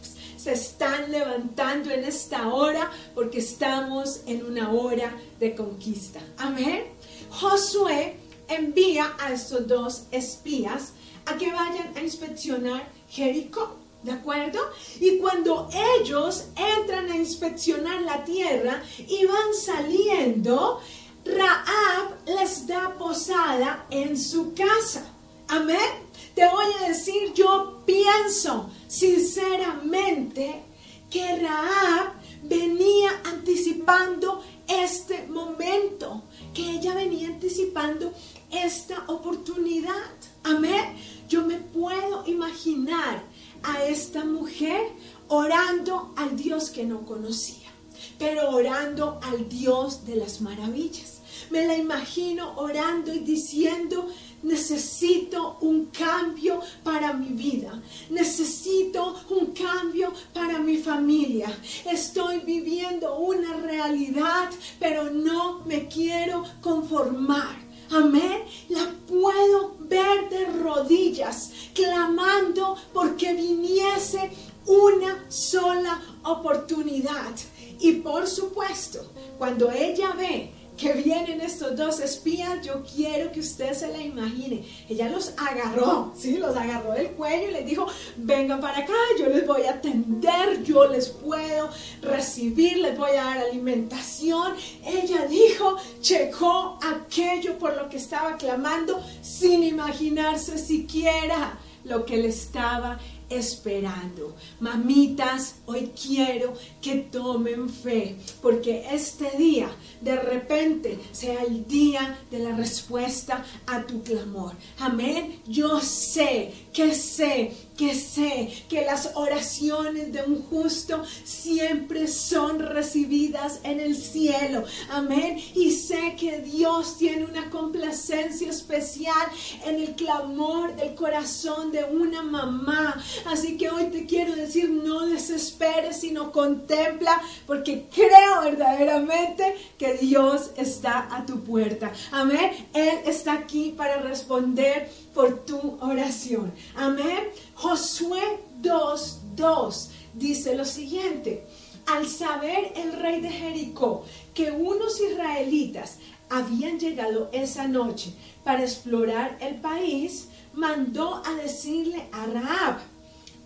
se 0.44 0.52
están 0.52 1.10
levantando 1.10 1.90
en 1.90 2.04
esta 2.04 2.52
hora 2.52 2.90
porque 3.14 3.38
estamos 3.38 4.20
en 4.26 4.44
una 4.44 4.72
hora 4.72 5.16
de 5.40 5.54
conquista. 5.54 6.20
Amén. 6.36 6.84
Josué 7.30 8.18
envía 8.46 9.14
a 9.18 9.32
estos 9.32 9.66
dos 9.66 10.02
espías 10.10 10.92
a 11.24 11.38
que 11.38 11.50
vayan 11.50 11.96
a 11.96 12.02
inspeccionar 12.02 12.86
Jericó. 13.08 13.78
¿De 14.02 14.12
acuerdo? 14.12 14.58
Y 15.00 15.16
cuando 15.16 15.70
ellos 15.98 16.48
entran 16.78 17.10
a 17.10 17.16
inspeccionar 17.16 18.02
la 18.02 18.22
tierra 18.22 18.82
y 18.98 19.24
van 19.24 19.54
saliendo, 19.58 20.78
Raab 21.24 22.26
les 22.26 22.66
da 22.66 22.92
posada 22.98 23.86
en 23.88 24.18
su 24.18 24.52
casa. 24.52 25.06
Amén. 25.48 26.03
Te 26.34 26.46
voy 26.48 26.66
a 26.80 26.88
decir, 26.88 27.32
yo 27.34 27.82
pienso 27.86 28.68
sinceramente 28.88 30.62
que 31.10 31.36
Raab 31.38 32.14
venía 32.42 33.10
anticipando 33.24 34.42
este 34.66 35.26
momento, 35.28 36.22
que 36.52 36.72
ella 36.72 36.94
venía 36.94 37.28
anticipando 37.28 38.12
esta 38.50 39.04
oportunidad. 39.06 40.10
Amén. 40.42 40.96
Yo 41.28 41.44
me 41.46 41.56
puedo 41.56 42.26
imaginar 42.26 43.22
a 43.62 43.84
esta 43.84 44.24
mujer 44.24 44.92
orando 45.28 46.12
al 46.16 46.36
Dios 46.36 46.70
que 46.70 46.84
no 46.84 47.06
conocía, 47.06 47.70
pero 48.18 48.50
orando 48.50 49.20
al 49.22 49.48
Dios 49.48 50.04
de 50.04 50.16
las 50.16 50.40
maravillas. 50.40 51.20
Me 51.50 51.66
la 51.66 51.76
imagino 51.76 52.54
orando 52.56 53.12
y 53.12 53.20
diciendo, 53.20 54.08
necesito 54.44 55.58
un 55.60 55.86
cambio 55.86 56.60
para 56.82 57.12
mi 57.12 57.28
vida, 57.28 57.82
necesito 58.10 59.16
un 59.30 59.52
cambio 59.52 60.12
para 60.32 60.58
mi 60.58 60.76
familia. 60.76 61.48
Estoy 61.90 62.40
viviendo 62.40 63.18
una 63.18 63.54
realidad, 63.56 64.50
pero 64.78 65.10
no 65.10 65.60
me 65.64 65.88
quiero 65.88 66.44
conformar. 66.60 67.64
Amén. 67.90 68.42
La 68.68 68.92
puedo 69.06 69.76
ver 69.80 70.28
de 70.28 70.46
rodillas, 70.46 71.52
clamando 71.74 72.76
porque 72.92 73.34
viniese 73.34 74.30
una 74.66 75.24
sola 75.28 76.00
oportunidad. 76.24 77.34
Y 77.80 77.92
por 77.94 78.26
supuesto, 78.26 79.00
cuando 79.38 79.70
ella 79.70 80.12
ve 80.16 80.52
que 80.76 80.92
vienen 80.92 81.40
estos 81.40 81.76
dos 81.76 82.00
espías, 82.00 82.64
yo 82.66 82.82
quiero 82.82 83.30
que 83.30 83.40
usted 83.40 83.72
se 83.74 83.88
la 83.88 84.00
imagine. 84.00 84.64
Ella 84.88 85.08
los 85.08 85.32
agarró, 85.36 86.12
¿sí? 86.16 86.36
Los 86.38 86.56
agarró 86.56 86.92
del 86.92 87.10
cuello 87.10 87.48
y 87.48 87.52
les 87.52 87.66
dijo, 87.66 87.86
vengan 88.16 88.60
para 88.60 88.78
acá, 88.78 88.92
yo 89.18 89.28
les 89.28 89.46
voy 89.46 89.62
a 89.62 89.72
atender, 89.72 90.62
yo 90.64 90.86
les 90.88 91.08
puedo 91.08 91.70
recibir, 92.02 92.78
les 92.78 92.98
voy 92.98 93.10
a 93.12 93.24
dar 93.24 93.38
alimentación. 93.38 94.54
Ella 94.84 95.26
dijo, 95.26 95.76
checó 96.00 96.78
aquello 96.82 97.56
por 97.58 97.76
lo 97.76 97.88
que 97.88 97.98
estaba 97.98 98.36
clamando 98.36 99.00
sin 99.22 99.62
imaginarse 99.62 100.58
siquiera 100.58 101.58
lo 101.84 102.04
que 102.04 102.16
le 102.16 102.28
estaba 102.28 102.98
esperando. 103.34 104.34
Mamitas, 104.60 105.56
hoy 105.66 105.92
quiero 106.00 106.54
que 106.80 106.96
tomen 106.96 107.68
fe, 107.68 108.16
porque 108.40 108.86
este 108.90 109.36
día 109.36 109.70
de 110.00 110.16
repente 110.16 110.98
sea 111.12 111.42
el 111.42 111.66
día 111.66 112.18
de 112.30 112.38
la 112.40 112.56
respuesta 112.56 113.44
a 113.66 113.82
tu 113.82 114.02
clamor. 114.02 114.52
Amén. 114.78 115.40
Yo 115.46 115.80
sé 115.80 116.52
que 116.74 116.92
sé 116.94 117.52
que 117.76 117.94
sé 117.94 118.52
que 118.68 118.84
las 118.84 119.12
oraciones 119.14 120.12
de 120.12 120.22
un 120.22 120.42
justo 120.42 121.02
siempre 121.24 122.06
son 122.06 122.60
recibidas 122.60 123.60
en 123.64 123.80
el 123.80 123.96
cielo. 123.96 124.64
Amén. 124.90 125.38
Y 125.54 125.72
sé 125.72 126.14
que 126.18 126.40
Dios 126.40 126.98
tiene 126.98 127.24
una 127.24 127.50
complacencia 127.50 128.50
especial 128.50 129.28
en 129.66 129.76
el 129.76 129.94
clamor 129.94 130.76
del 130.76 130.94
corazón 130.94 131.72
de 131.72 131.84
una 131.84 132.22
mamá. 132.22 133.02
Así 133.26 133.56
que 133.56 133.70
hoy 133.70 133.86
te 133.86 134.06
quiero 134.06 134.34
decir, 134.36 134.70
no 134.70 135.06
desesperes, 135.06 136.00
sino 136.00 136.30
contempla, 136.30 137.20
porque 137.46 137.86
creo 137.92 138.42
verdaderamente 138.42 139.56
que 139.78 139.94
Dios 139.94 140.50
está 140.56 141.08
a 141.14 141.26
tu 141.26 141.40
puerta. 141.40 141.92
Amén. 142.12 142.68
Él 142.72 143.00
está 143.06 143.32
aquí 143.32 143.74
para 143.76 143.96
responder 143.98 144.90
por 145.14 145.44
tu 145.44 145.78
oración. 145.80 146.52
Amén. 146.76 147.24
Josué 147.54 148.40
2.2 148.62 149.88
dice 150.14 150.54
lo 150.56 150.64
siguiente. 150.64 151.46
Al 151.86 152.06
saber 152.06 152.72
el 152.76 152.92
rey 152.92 153.20
de 153.20 153.30
Jericó 153.30 154.04
que 154.32 154.50
unos 154.50 155.00
israelitas 155.00 155.98
habían 156.30 156.78
llegado 156.78 157.28
esa 157.32 157.68
noche 157.68 158.14
para 158.42 158.62
explorar 158.62 159.36
el 159.40 159.56
país, 159.56 160.28
mandó 160.54 161.22
a 161.24 161.34
decirle 161.34 162.08
a 162.12 162.26
Raab, 162.26 162.78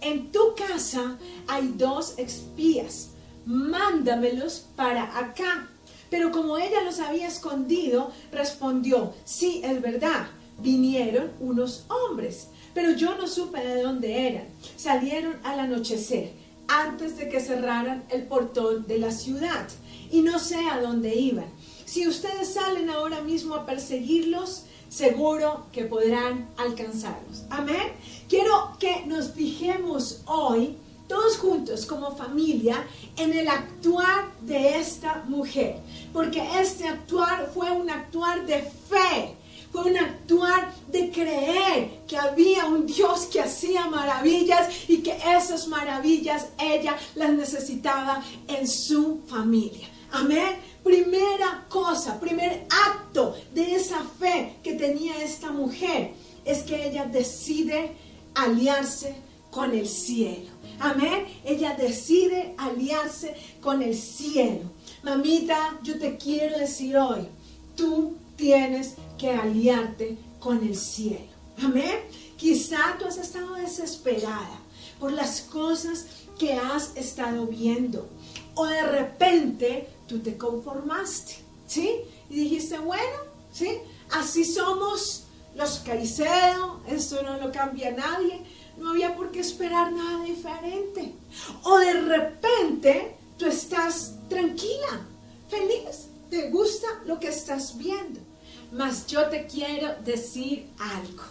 en 0.00 0.30
tu 0.30 0.54
casa 0.54 1.18
hay 1.48 1.72
dos 1.76 2.14
espías, 2.18 3.10
mándamelos 3.44 4.66
para 4.76 5.18
acá. 5.18 5.68
Pero 6.08 6.30
como 6.30 6.56
ella 6.56 6.82
los 6.82 7.00
había 7.00 7.26
escondido, 7.26 8.12
respondió, 8.30 9.12
sí, 9.24 9.60
es 9.64 9.82
verdad, 9.82 10.28
vinieron 10.58 11.32
unos 11.40 11.84
hombres, 11.88 12.48
pero 12.78 12.92
yo 12.92 13.16
no 13.16 13.26
supe 13.26 13.58
de 13.58 13.82
dónde 13.82 14.28
eran. 14.28 14.44
Salieron 14.76 15.34
al 15.42 15.58
anochecer, 15.58 16.30
antes 16.68 17.18
de 17.18 17.28
que 17.28 17.40
cerraran 17.40 18.04
el 18.08 18.22
portón 18.22 18.86
de 18.86 18.98
la 18.98 19.10
ciudad, 19.10 19.66
y 20.12 20.20
no 20.20 20.38
sé 20.38 20.60
a 20.70 20.80
dónde 20.80 21.12
iban. 21.12 21.46
Si 21.86 22.06
ustedes 22.06 22.54
salen 22.54 22.88
ahora 22.88 23.20
mismo 23.20 23.56
a 23.56 23.66
perseguirlos, 23.66 24.62
seguro 24.88 25.66
que 25.72 25.86
podrán 25.86 26.48
alcanzarlos. 26.56 27.42
Amén. 27.50 27.94
Quiero 28.28 28.76
que 28.78 29.04
nos 29.06 29.32
fijemos 29.32 30.22
hoy, 30.26 30.76
todos 31.08 31.36
juntos 31.36 31.84
como 31.84 32.14
familia, 32.14 32.86
en 33.16 33.32
el 33.34 33.48
actuar 33.48 34.30
de 34.42 34.78
esta 34.78 35.24
mujer, 35.26 35.80
porque 36.12 36.46
este 36.60 36.86
actuar 36.86 37.50
fue 37.52 37.72
un 37.72 37.90
actuar 37.90 38.46
de 38.46 38.62
fe 38.62 39.34
fue 39.72 39.90
un 39.90 39.96
actuar 39.98 40.72
de 40.90 41.10
creer 41.10 42.00
que 42.06 42.16
había 42.16 42.66
un 42.66 42.86
Dios 42.86 43.26
que 43.26 43.40
hacía 43.40 43.86
maravillas 43.86 44.68
y 44.88 44.98
que 44.98 45.16
esas 45.36 45.68
maravillas 45.68 46.48
ella 46.58 46.96
las 47.14 47.30
necesitaba 47.30 48.22
en 48.46 48.66
su 48.66 49.20
familia. 49.26 49.88
Amén. 50.12 50.56
Primera 50.82 51.66
cosa, 51.68 52.18
primer 52.18 52.66
acto 52.70 53.36
de 53.52 53.74
esa 53.74 54.02
fe 54.18 54.54
que 54.62 54.74
tenía 54.74 55.22
esta 55.22 55.52
mujer 55.52 56.12
es 56.44 56.62
que 56.62 56.88
ella 56.88 57.04
decide 57.04 57.92
aliarse 58.34 59.14
con 59.50 59.72
el 59.72 59.86
cielo. 59.86 60.50
Amén. 60.80 61.26
Ella 61.44 61.74
decide 61.74 62.54
aliarse 62.56 63.34
con 63.60 63.82
el 63.82 63.94
cielo. 63.96 64.70
Mamita, 65.02 65.78
yo 65.82 65.98
te 65.98 66.16
quiero 66.16 66.58
decir 66.58 66.96
hoy, 66.96 67.26
tú 67.76 68.16
tienes 68.36 68.94
que 69.18 69.30
aliarte 69.30 70.16
con 70.38 70.62
el 70.66 70.76
cielo. 70.76 71.26
Amén. 71.62 71.98
Quizá 72.36 72.96
tú 72.98 73.06
has 73.06 73.18
estado 73.18 73.54
desesperada 73.54 74.60
por 75.00 75.12
las 75.12 75.42
cosas 75.42 76.06
que 76.38 76.54
has 76.54 76.96
estado 76.96 77.46
viendo. 77.46 78.08
O 78.54 78.66
de 78.66 78.82
repente 78.82 79.88
tú 80.06 80.20
te 80.20 80.36
conformaste, 80.36 81.36
¿sí? 81.66 81.96
Y 82.30 82.40
dijiste, 82.40 82.78
bueno, 82.78 83.18
¿sí? 83.52 83.78
Así 84.10 84.44
somos 84.44 85.24
los 85.54 85.80
Caicedo, 85.80 86.80
esto 86.86 87.22
no 87.22 87.38
lo 87.38 87.50
cambia 87.50 87.90
nadie, 87.90 88.42
no 88.78 88.90
había 88.90 89.16
por 89.16 89.32
qué 89.32 89.40
esperar 89.40 89.92
nada 89.92 90.24
diferente. 90.24 91.14
O 91.64 91.78
de 91.78 91.94
repente 91.94 93.16
tú 93.36 93.46
estás 93.46 94.14
tranquila, 94.28 95.06
feliz, 95.48 96.08
te 96.30 96.50
gusta 96.50 96.86
lo 97.06 97.18
que 97.18 97.28
estás 97.28 97.76
viendo. 97.76 98.20
Mas 98.72 99.06
yo 99.06 99.28
te 99.28 99.46
quiero 99.46 99.94
decir 100.04 100.66
algo. 100.78 101.24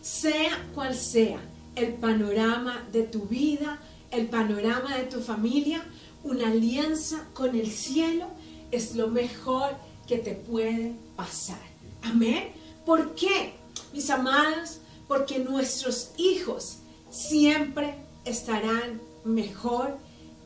Sea 0.00 0.66
cual 0.74 0.94
sea 0.94 1.40
el 1.76 1.94
panorama 1.94 2.86
de 2.92 3.02
tu 3.04 3.22
vida, 3.22 3.78
el 4.10 4.26
panorama 4.28 4.96
de 4.96 5.04
tu 5.04 5.20
familia, 5.20 5.84
una 6.24 6.48
alianza 6.48 7.26
con 7.32 7.54
el 7.54 7.70
cielo 7.70 8.26
es 8.70 8.94
lo 8.94 9.08
mejor 9.08 9.76
que 10.06 10.18
te 10.18 10.32
puede 10.34 10.94
pasar. 11.16 11.60
Amén. 12.02 12.52
¿Por 12.84 13.14
qué, 13.14 13.52
mis 13.92 14.10
amados? 14.10 14.78
Porque 15.06 15.38
nuestros 15.38 16.10
hijos 16.16 16.78
siempre 17.10 17.94
estarán 18.24 19.00
mejor 19.24 19.96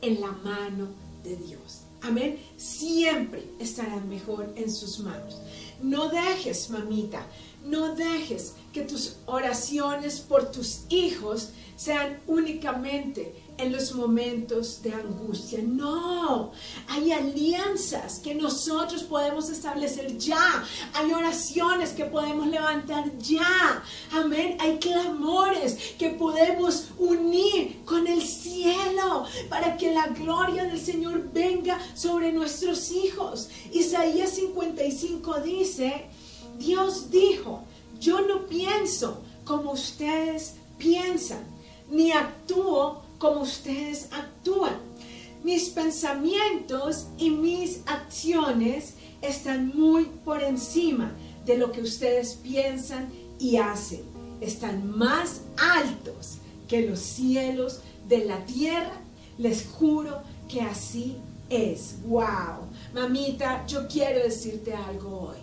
en 0.01 0.21
la 0.21 0.31
mano 0.31 0.87
de 1.23 1.35
Dios. 1.35 1.81
Amén. 2.01 2.39
Siempre 2.57 3.43
estarán 3.59 4.07
mejor 4.09 4.53
en 4.55 4.71
sus 4.71 4.99
manos. 4.99 5.37
No 5.81 6.09
dejes, 6.09 6.69
mamita, 6.69 7.25
no 7.63 7.95
dejes 7.95 8.53
que 8.73 8.81
tus 8.81 9.17
oraciones 9.25 10.19
por 10.19 10.51
tus 10.51 10.81
hijos 10.89 11.49
sean 11.75 12.21
únicamente 12.27 13.45
en 13.57 13.71
los 13.71 13.93
momentos 13.93 14.81
de 14.81 14.93
angustia. 14.93 15.59
No, 15.63 16.51
hay 16.87 17.11
alianzas 17.11 18.19
que 18.19 18.35
nosotros 18.35 19.03
podemos 19.03 19.49
establecer 19.49 20.17
ya. 20.17 20.63
Hay 20.93 21.11
oraciones 21.13 21.91
que 21.91 22.05
podemos 22.05 22.47
levantar 22.47 23.17
ya. 23.17 23.83
Amén. 24.11 24.57
Hay 24.59 24.77
clamores 24.79 25.95
que 25.97 26.09
podemos 26.09 26.89
unir 26.97 27.81
para 29.49 29.77
que 29.77 29.93
la 29.93 30.07
gloria 30.07 30.63
del 30.65 30.79
Señor 30.79 31.31
venga 31.31 31.79
sobre 31.93 32.31
nuestros 32.31 32.91
hijos. 32.91 33.49
Isaías 33.71 34.31
55 34.31 35.41
dice, 35.41 36.05
Dios 36.57 37.09
dijo, 37.11 37.63
yo 37.99 38.21
no 38.21 38.45
pienso 38.47 39.21
como 39.43 39.71
ustedes 39.71 40.55
piensan, 40.77 41.43
ni 41.89 42.11
actúo 42.11 43.01
como 43.17 43.41
ustedes 43.41 44.09
actúan. 44.11 44.77
Mis 45.43 45.69
pensamientos 45.69 47.07
y 47.17 47.29
mis 47.29 47.81
acciones 47.85 48.95
están 49.21 49.71
muy 49.75 50.05
por 50.23 50.41
encima 50.41 51.11
de 51.45 51.57
lo 51.57 51.71
que 51.71 51.81
ustedes 51.81 52.33
piensan 52.33 53.09
y 53.39 53.57
hacen. 53.57 54.01
Están 54.41 54.97
más 54.97 55.41
altos 55.57 56.37
que 56.67 56.81
los 56.81 56.99
cielos 56.99 57.81
de 58.07 58.25
la 58.25 58.43
tierra. 58.45 59.01
Les 59.37 59.65
juro 59.65 60.21
que 60.47 60.61
así 60.61 61.17
es. 61.49 61.95
¡Wow! 62.05 62.67
Mamita, 62.93 63.65
yo 63.67 63.87
quiero 63.87 64.23
decirte 64.23 64.73
algo 64.73 65.29
hoy. 65.29 65.37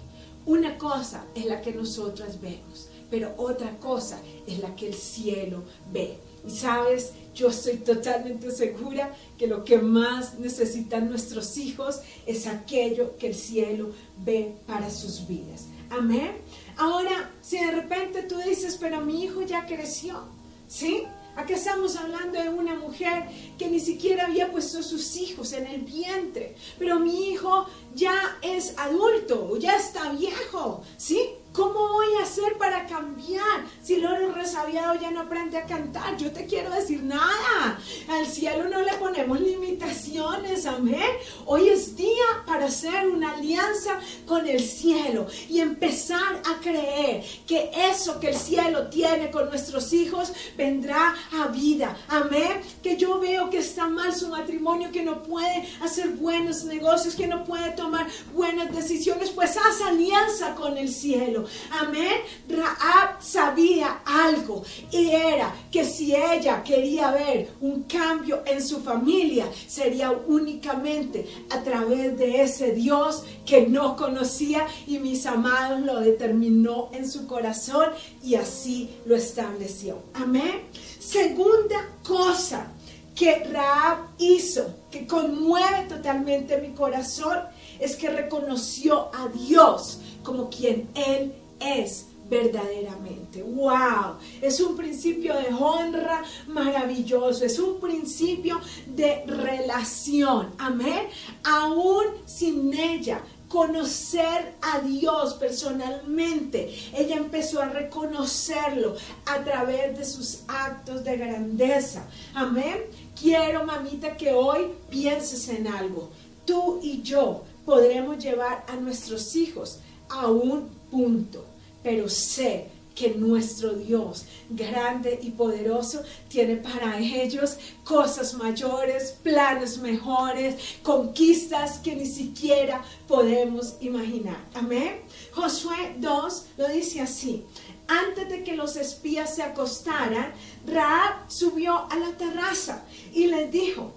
Una 0.45 0.77
cosa 0.77 1.25
es 1.35 1.45
la 1.47 1.61
que 1.61 1.73
nosotras 1.73 2.41
vemos, 2.41 2.89
pero 3.11 3.35
otra 3.37 3.77
cosa 3.79 4.19
es 4.47 4.59
la 4.59 4.75
que 4.75 4.89
el 4.89 4.95
cielo 4.95 5.63
ve. 5.93 6.19
Y 6.45 6.51
sabes, 6.51 7.13
yo 7.35 7.49
estoy 7.49 7.77
totalmente 7.77 8.51
segura 8.51 9.15
que 9.39 9.47
lo 9.47 9.65
que 9.65 9.79
más 9.79 10.39
necesitan 10.41 11.09
nuestros 11.09 11.57
hijos 11.57 12.01
es 12.27 12.49
aquello 12.49 13.17
que 13.17 13.29
el 13.29 13.35
cielo 13.37 13.91
ve 14.25 14.55
para 14.67 14.91
sus 14.91 15.29
vidas. 15.29 15.67
Amén. 15.91 16.33
Ahora, 16.77 17.31
si 17.41 17.59
de 17.59 17.71
repente 17.71 18.25
tú 18.25 18.39
dices, 18.39 18.77
pero 18.81 19.01
mi 19.01 19.23
hijo 19.23 19.43
ya 19.43 19.67
creció, 19.67 20.23
¿sí? 20.67 21.05
Aquí 21.35 21.55
estamos 21.55 21.97
hablando 21.97 22.39
de 22.39 22.51
una 22.51 22.75
mujer 22.75 23.25
que 23.59 23.69
ni 23.69 23.81
siquiera 23.81 24.27
había 24.27 24.53
puesto 24.53 24.83
sus 24.83 25.17
hijos 25.17 25.55
en 25.55 25.67
el 25.67 25.81
vientre, 25.81 26.55
pero 26.79 26.99
mi 26.99 27.31
hijo 27.31 27.67
ya 27.95 28.39
es 28.43 28.75
adulto, 28.77 29.57
ya 29.57 29.77
está 29.77 30.13
viejo, 30.13 30.83
¿sí? 30.99 31.31
¿Cómo 31.53 31.87
voy 31.89 32.07
a 32.19 32.23
hacer 32.23 32.57
para 32.57 32.87
cambiar 32.87 33.67
si 33.83 33.95
el 33.95 34.07
oro 34.07 34.33
resabiado 34.33 34.95
ya 34.99 35.11
no 35.11 35.21
aprende 35.21 35.59
a 35.59 35.67
cantar? 35.67 36.17
Yo 36.17 36.33
te 36.33 36.47
quiero 36.47 36.71
decir 36.71 37.03
nada. 37.03 37.79
Al 38.09 38.27
cielo 38.27 38.71
no 38.71 38.81
le 38.81 38.95
ponemos 38.95 39.39
limitaciones, 39.39 40.65
amén. 40.65 41.11
Hoy 41.45 41.69
es 41.69 41.95
día 41.95 42.25
para 42.47 42.67
hacer 42.67 43.07
una 43.07 43.35
alianza 43.35 44.01
con 44.27 44.49
el 44.49 44.61
cielo 44.61 45.27
y 45.51 45.61
empezar 45.61 46.41
a 46.51 46.59
creer 46.63 47.23
que 47.47 47.71
eso 47.91 48.19
que 48.19 48.31
el 48.31 48.37
cielo 48.37 48.89
tiene 48.89 49.31
con 49.31 49.51
nuestros 49.51 49.93
hijos 49.93 50.33
vendrá 50.57 51.15
a 51.33 51.49
vida, 51.49 51.99
amén. 52.09 52.63
Que 52.83 52.97
yo 52.97 53.19
veo 53.19 53.51
que 53.51 53.59
está 53.59 53.89
mal 53.89 54.15
su 54.15 54.29
matrimonio, 54.29 54.91
que 54.91 55.03
no 55.03 55.23
puede 55.23 55.69
hacer 55.83 56.09
buenos 56.13 56.65
negocios, 56.65 57.15
que 57.15 57.27
no 57.27 57.45
puede 57.45 57.73
tomar 57.73 58.07
buenas 58.35 58.75
decisiones, 58.75 59.29
pues 59.31 59.59
haz 59.59 59.83
alianza 59.83 60.55
con 60.55 60.79
el 60.79 60.89
cielo. 60.89 61.42
Amén. 61.71 62.21
Raab 62.49 63.23
sabía 63.23 64.01
algo 64.05 64.65
y 64.91 65.11
era 65.11 65.55
que 65.71 65.85
si 65.85 66.15
ella 66.15 66.63
quería 66.63 67.11
ver 67.11 67.51
un 67.61 67.85
cambio 67.85 68.43
en 68.47 68.63
su 68.63 68.81
familia, 68.81 69.47
sería 69.67 70.11
únicamente 70.11 71.27
a 71.51 71.63
través 71.63 72.17
de 72.19 72.43
ese 72.43 72.73
Dios 72.73 73.25
que 73.47 73.67
no 73.67 73.97
conocía 73.97 74.67
y 74.87 74.99
mis 74.99 75.27
amados 75.27 75.81
lo 75.81 76.01
determinó 76.01 76.91
en 76.93 77.09
su 77.09 77.27
corazón 77.27 77.91
y 78.23 78.35
así 78.35 78.91
lo 79.07 79.17
estableció. 79.17 79.99
Amén. 80.15 80.63
Segunda 80.99 81.89
cosa 82.07 82.69
que 83.15 83.45
Raab 83.45 83.99
hizo, 84.19 84.75
que 84.91 85.07
conmueve 85.07 85.87
totalmente 85.89 86.59
mi 86.59 86.73
corazón, 86.75 87.41
es 87.79 87.97
que 87.97 88.09
reconoció 88.09 89.11
a 89.15 89.29
Dios 89.29 89.99
como 90.23 90.49
quien 90.51 90.89
Él 90.95 91.33
es 91.61 92.07
verdaderamente. 92.29 93.43
¡Wow! 93.43 94.17
Es 94.41 94.61
un 94.61 94.77
principio 94.77 95.35
de 95.35 95.53
honra 95.53 96.23
maravilloso, 96.47 97.45
es 97.45 97.59
un 97.59 97.79
principio 97.79 98.59
de 98.87 99.25
relación. 99.27 100.51
Amén. 100.59 101.09
Aún 101.45 102.05
sin 102.25 102.73
ella 102.73 103.21
conocer 103.49 104.55
a 104.63 104.81
Dios 104.81 105.35
personalmente. 105.35 106.75
Ella 106.95 107.17
empezó 107.17 107.61
a 107.61 107.67
reconocerlo 107.67 108.97
a 109.27 109.45
través 109.45 109.99
de 109.99 110.05
sus 110.07 110.41
actos 110.49 111.05
de 111.05 111.19
grandeza. 111.19 112.07
Amén. 112.35 112.79
Quiero, 113.21 113.65
mamita, 113.65 114.17
que 114.17 114.33
hoy 114.33 114.69
pienses 114.89 115.51
en 115.51 115.67
algo. 115.67 116.09
Tú 116.47 116.81
y 116.83 117.03
yo 117.03 117.45
podremos 117.67 118.19
llevar 118.19 118.65
a 118.69 118.77
nuestros 118.77 119.37
hijos 119.37 119.81
a 120.13 120.29
un 120.29 120.69
punto 120.91 121.53
pero 121.83 122.09
sé 122.09 122.69
que 122.95 123.15
nuestro 123.15 123.73
Dios, 123.73 124.27
grande 124.51 125.19
y 125.23 125.31
poderoso, 125.31 126.03
tiene 126.29 126.57
para 126.57 126.99
ellos 126.99 127.57
cosas 127.85 128.35
mayores, 128.35 129.17
planes 129.23 129.79
mejores, 129.79 130.57
conquistas 130.83 131.79
que 131.79 131.97
ni 131.97 132.07
siquiera 132.07 132.85
podemos 133.09 133.77
imaginar. 133.81 134.37
Amén. 134.53 135.01
Josué 135.33 135.95
2 135.97 136.45
lo 136.59 136.69
dice 136.69 137.01
así. 137.01 137.45
Antes 137.89 138.29
de 138.29 138.45
que 138.45 138.57
los 138.57 138.77
espías 138.77 139.35
se 139.35 139.43
acostaran, 139.43 140.33
Raab 140.67 141.31
subió 141.31 141.91
a 141.91 141.97
la 141.97 142.11
terraza 142.19 142.85
y 143.15 143.27
les 143.27 143.51
dijo, 143.51 143.93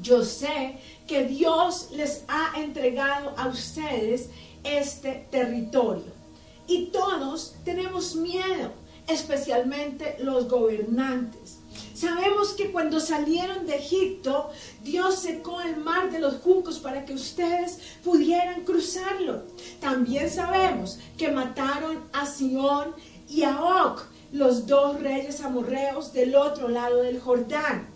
yo 0.00 0.24
sé 0.24 0.78
que 1.06 1.24
Dios 1.24 1.88
les 1.92 2.24
ha 2.28 2.52
entregado 2.60 3.34
a 3.36 3.48
ustedes 3.48 4.28
este 4.64 5.26
territorio 5.30 6.24
y 6.66 6.86
todos 6.86 7.54
tenemos 7.64 8.16
miedo, 8.16 8.72
especialmente 9.06 10.16
los 10.20 10.48
gobernantes. 10.48 11.58
Sabemos 11.94 12.52
que 12.54 12.72
cuando 12.72 13.00
salieron 13.00 13.66
de 13.66 13.76
Egipto, 13.76 14.50
Dios 14.82 15.18
secó 15.18 15.60
el 15.60 15.76
mar 15.76 16.10
de 16.10 16.20
los 16.20 16.36
juncos 16.36 16.78
para 16.78 17.04
que 17.04 17.14
ustedes 17.14 17.78
pudieran 18.02 18.64
cruzarlo. 18.64 19.42
También 19.80 20.30
sabemos 20.30 20.98
que 21.16 21.30
mataron 21.30 22.00
a 22.12 22.26
Sión 22.26 22.94
y 23.28 23.42
a 23.42 23.60
Og, 23.60 24.00
los 24.32 24.66
dos 24.66 25.00
reyes 25.00 25.40
amorreos 25.40 26.12
del 26.12 26.34
otro 26.34 26.68
lado 26.68 27.02
del 27.02 27.20
Jordán. 27.20 27.86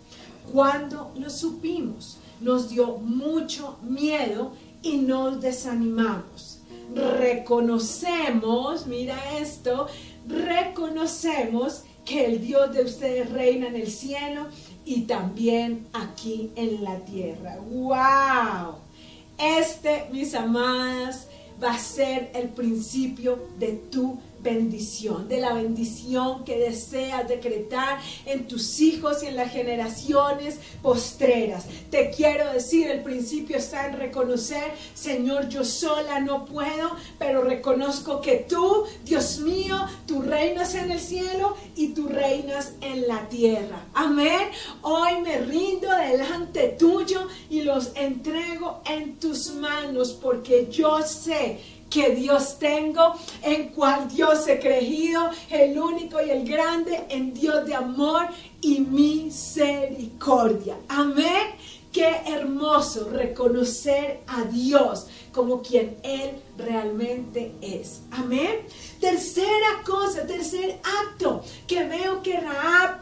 Cuando 0.51 1.11
lo 1.15 1.29
supimos, 1.29 2.17
nos 2.39 2.69
dio 2.69 2.97
mucho 2.97 3.77
miedo 3.81 4.53
y 4.81 4.97
nos 4.97 5.41
desanimamos 5.41 6.58
reconocemos, 6.95 8.87
mira 8.87 9.17
esto, 9.37 9.87
reconocemos 10.27 11.83
que 12.05 12.25
el 12.25 12.41
Dios 12.41 12.73
de 12.73 12.83
ustedes 12.83 13.31
reina 13.31 13.67
en 13.67 13.75
el 13.75 13.91
cielo 13.91 14.47
y 14.85 15.01
también 15.01 15.87
aquí 15.93 16.51
en 16.55 16.83
la 16.83 16.97
tierra. 17.05 17.57
¡Wow! 17.69 18.75
Este, 19.37 20.05
mis 20.11 20.33
amadas, 20.33 21.27
va 21.61 21.73
a 21.73 21.79
ser 21.79 22.31
el 22.33 22.49
principio 22.49 23.47
de 23.59 23.73
tu 23.73 24.19
bendición, 24.41 25.27
de 25.27 25.39
la 25.39 25.53
bendición 25.53 26.43
que 26.43 26.57
deseas 26.57 27.27
decretar 27.27 27.99
en 28.25 28.47
tus 28.47 28.79
hijos 28.79 29.23
y 29.23 29.27
en 29.27 29.35
las 29.35 29.51
generaciones 29.51 30.59
postreras. 30.81 31.65
Te 31.89 32.11
quiero 32.11 32.51
decir, 32.53 32.87
el 32.87 33.03
principio 33.03 33.57
está 33.57 33.87
en 33.87 33.97
reconocer, 33.97 34.71
Señor, 34.93 35.49
yo 35.49 35.63
sola 35.63 36.19
no 36.19 36.45
puedo, 36.45 36.95
pero 37.17 37.41
reconozco 37.43 38.21
que 38.21 38.45
tú, 38.47 38.85
Dios 39.03 39.39
mío, 39.39 39.77
tú 40.05 40.21
reinas 40.21 40.75
en 40.75 40.91
el 40.91 40.99
cielo 40.99 41.55
y 41.75 41.89
tú 41.89 42.07
reinas 42.07 42.73
en 42.81 43.07
la 43.07 43.27
tierra. 43.29 43.85
Amén. 43.93 44.49
Hoy 44.81 45.21
me 45.21 45.39
rindo 45.39 45.89
delante 45.89 46.75
tuyo 46.79 47.27
y 47.49 47.61
los 47.61 47.91
entrego 47.95 48.81
en 48.85 49.19
tus 49.19 49.53
manos 49.55 50.13
porque 50.13 50.67
yo 50.71 51.01
sé 51.01 51.78
que 51.89 52.11
Dios 52.15 52.59
tengo, 52.59 53.15
en 53.41 53.69
cual 53.69 54.07
Dios 54.07 54.47
he 54.47 54.59
creído, 54.59 55.29
el 55.49 55.77
único 55.79 56.21
y 56.21 56.29
el 56.29 56.47
grande, 56.47 57.05
en 57.09 57.33
Dios 57.33 57.65
de 57.65 57.75
amor 57.75 58.27
y 58.61 58.79
misericordia. 58.81 60.77
Amén. 60.87 61.55
Qué 61.91 62.21
hermoso 62.27 63.09
reconocer 63.09 64.19
a 64.27 64.43
Dios 64.43 65.07
como 65.33 65.63
quien 65.63 65.97
Él 66.03 66.39
realmente 66.55 67.51
es. 67.61 68.01
Amén. 68.11 68.59
Tercera 68.99 69.81
cosa, 69.83 70.27
tercer 70.27 70.79
acto 71.03 71.43
que 71.65 71.85
veo 71.85 72.21
que 72.21 72.39
Raab 72.39 72.99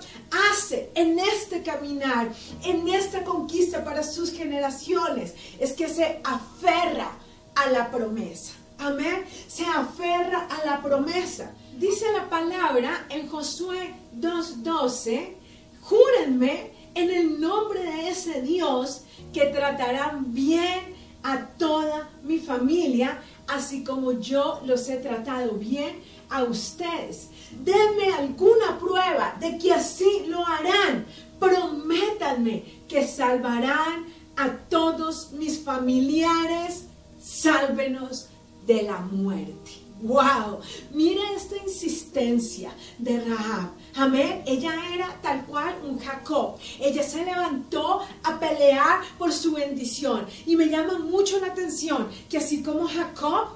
hace 0.52 0.89
en 0.95 1.19
este 1.19 1.63
caminar, 1.63 2.32
en 2.63 2.88
esta 2.88 3.26
conquista 3.26 3.84
para 3.84 4.04
sus 4.04 4.32
generaciones, 4.32 5.34
es 5.60 5.73
que 5.73 5.89
se 5.89 6.21
aferra 6.23 7.12
a 7.56 7.69
la 7.69 7.91
promesa. 7.91 8.54
Amén. 8.80 9.26
Se 9.48 9.66
aferra 9.66 10.48
a 10.50 10.66
la 10.66 10.82
promesa. 10.82 11.54
Dice 11.78 12.06
la 12.12 12.30
palabra 12.30 13.06
en 13.10 13.28
Josué 13.28 13.94
2.12, 14.20 15.34
júrenme 15.82 16.72
en 16.96 17.10
el 17.10 17.40
nombre 17.40 17.84
de 17.84 18.10
ese 18.10 18.42
Dios 18.42 19.04
que 19.34 19.46
tratarán 19.46 20.34
bien 20.34 20.96
a 21.24 21.46
toda 21.58 22.10
mi 22.24 22.40
familia, 22.40 23.22
así 23.48 23.84
como 23.84 24.13
yo 24.13 24.62
los 24.66 24.88
he 24.90 24.98
tratado 24.98 25.54
bien 25.54 26.02
a 26.30 26.44
ustedes. 26.44 27.30
Denme 27.52 28.13
alguna 28.13 28.80
prueba 28.80 29.36
de 29.40 29.58
que 29.58 29.74
así 29.74 30.24
lo 30.28 30.46
harán. 30.46 31.06
Prométanme 31.40 32.63
que 32.88 33.08
salvarán 33.08 34.06
a 34.36 34.50
todos 34.70 35.32
mis 35.34 35.60
familiares. 35.60 36.88
Sálvenos 37.20 38.30
de 38.68 38.84
la 38.84 39.00
muerte. 39.00 39.88
¡Wow! 40.02 40.60
Mira 40.92 41.24
esta 41.36 41.58
insistencia 41.58 42.72
de 43.00 43.20
Rahab. 43.20 43.72
Amén. 43.96 44.44
Ella 44.46 44.74
era 44.94 45.20
tal 45.24 45.44
cual 45.48 45.76
un 45.84 45.98
Jacob. 45.98 46.58
Ella 46.80 47.02
se 47.02 47.26
levantó 47.26 48.02
a 48.24 48.40
pelear 48.40 49.02
por 49.18 49.34
su 49.34 49.54
bendición. 49.54 50.28
Y 50.46 50.56
me 50.56 50.68
llama 50.68 51.00
mucho 51.00 51.40
la 51.40 51.48
atención 51.48 52.08
que 52.30 52.38
así 52.38 52.62
como 52.62 52.88
Jacob 52.88 53.56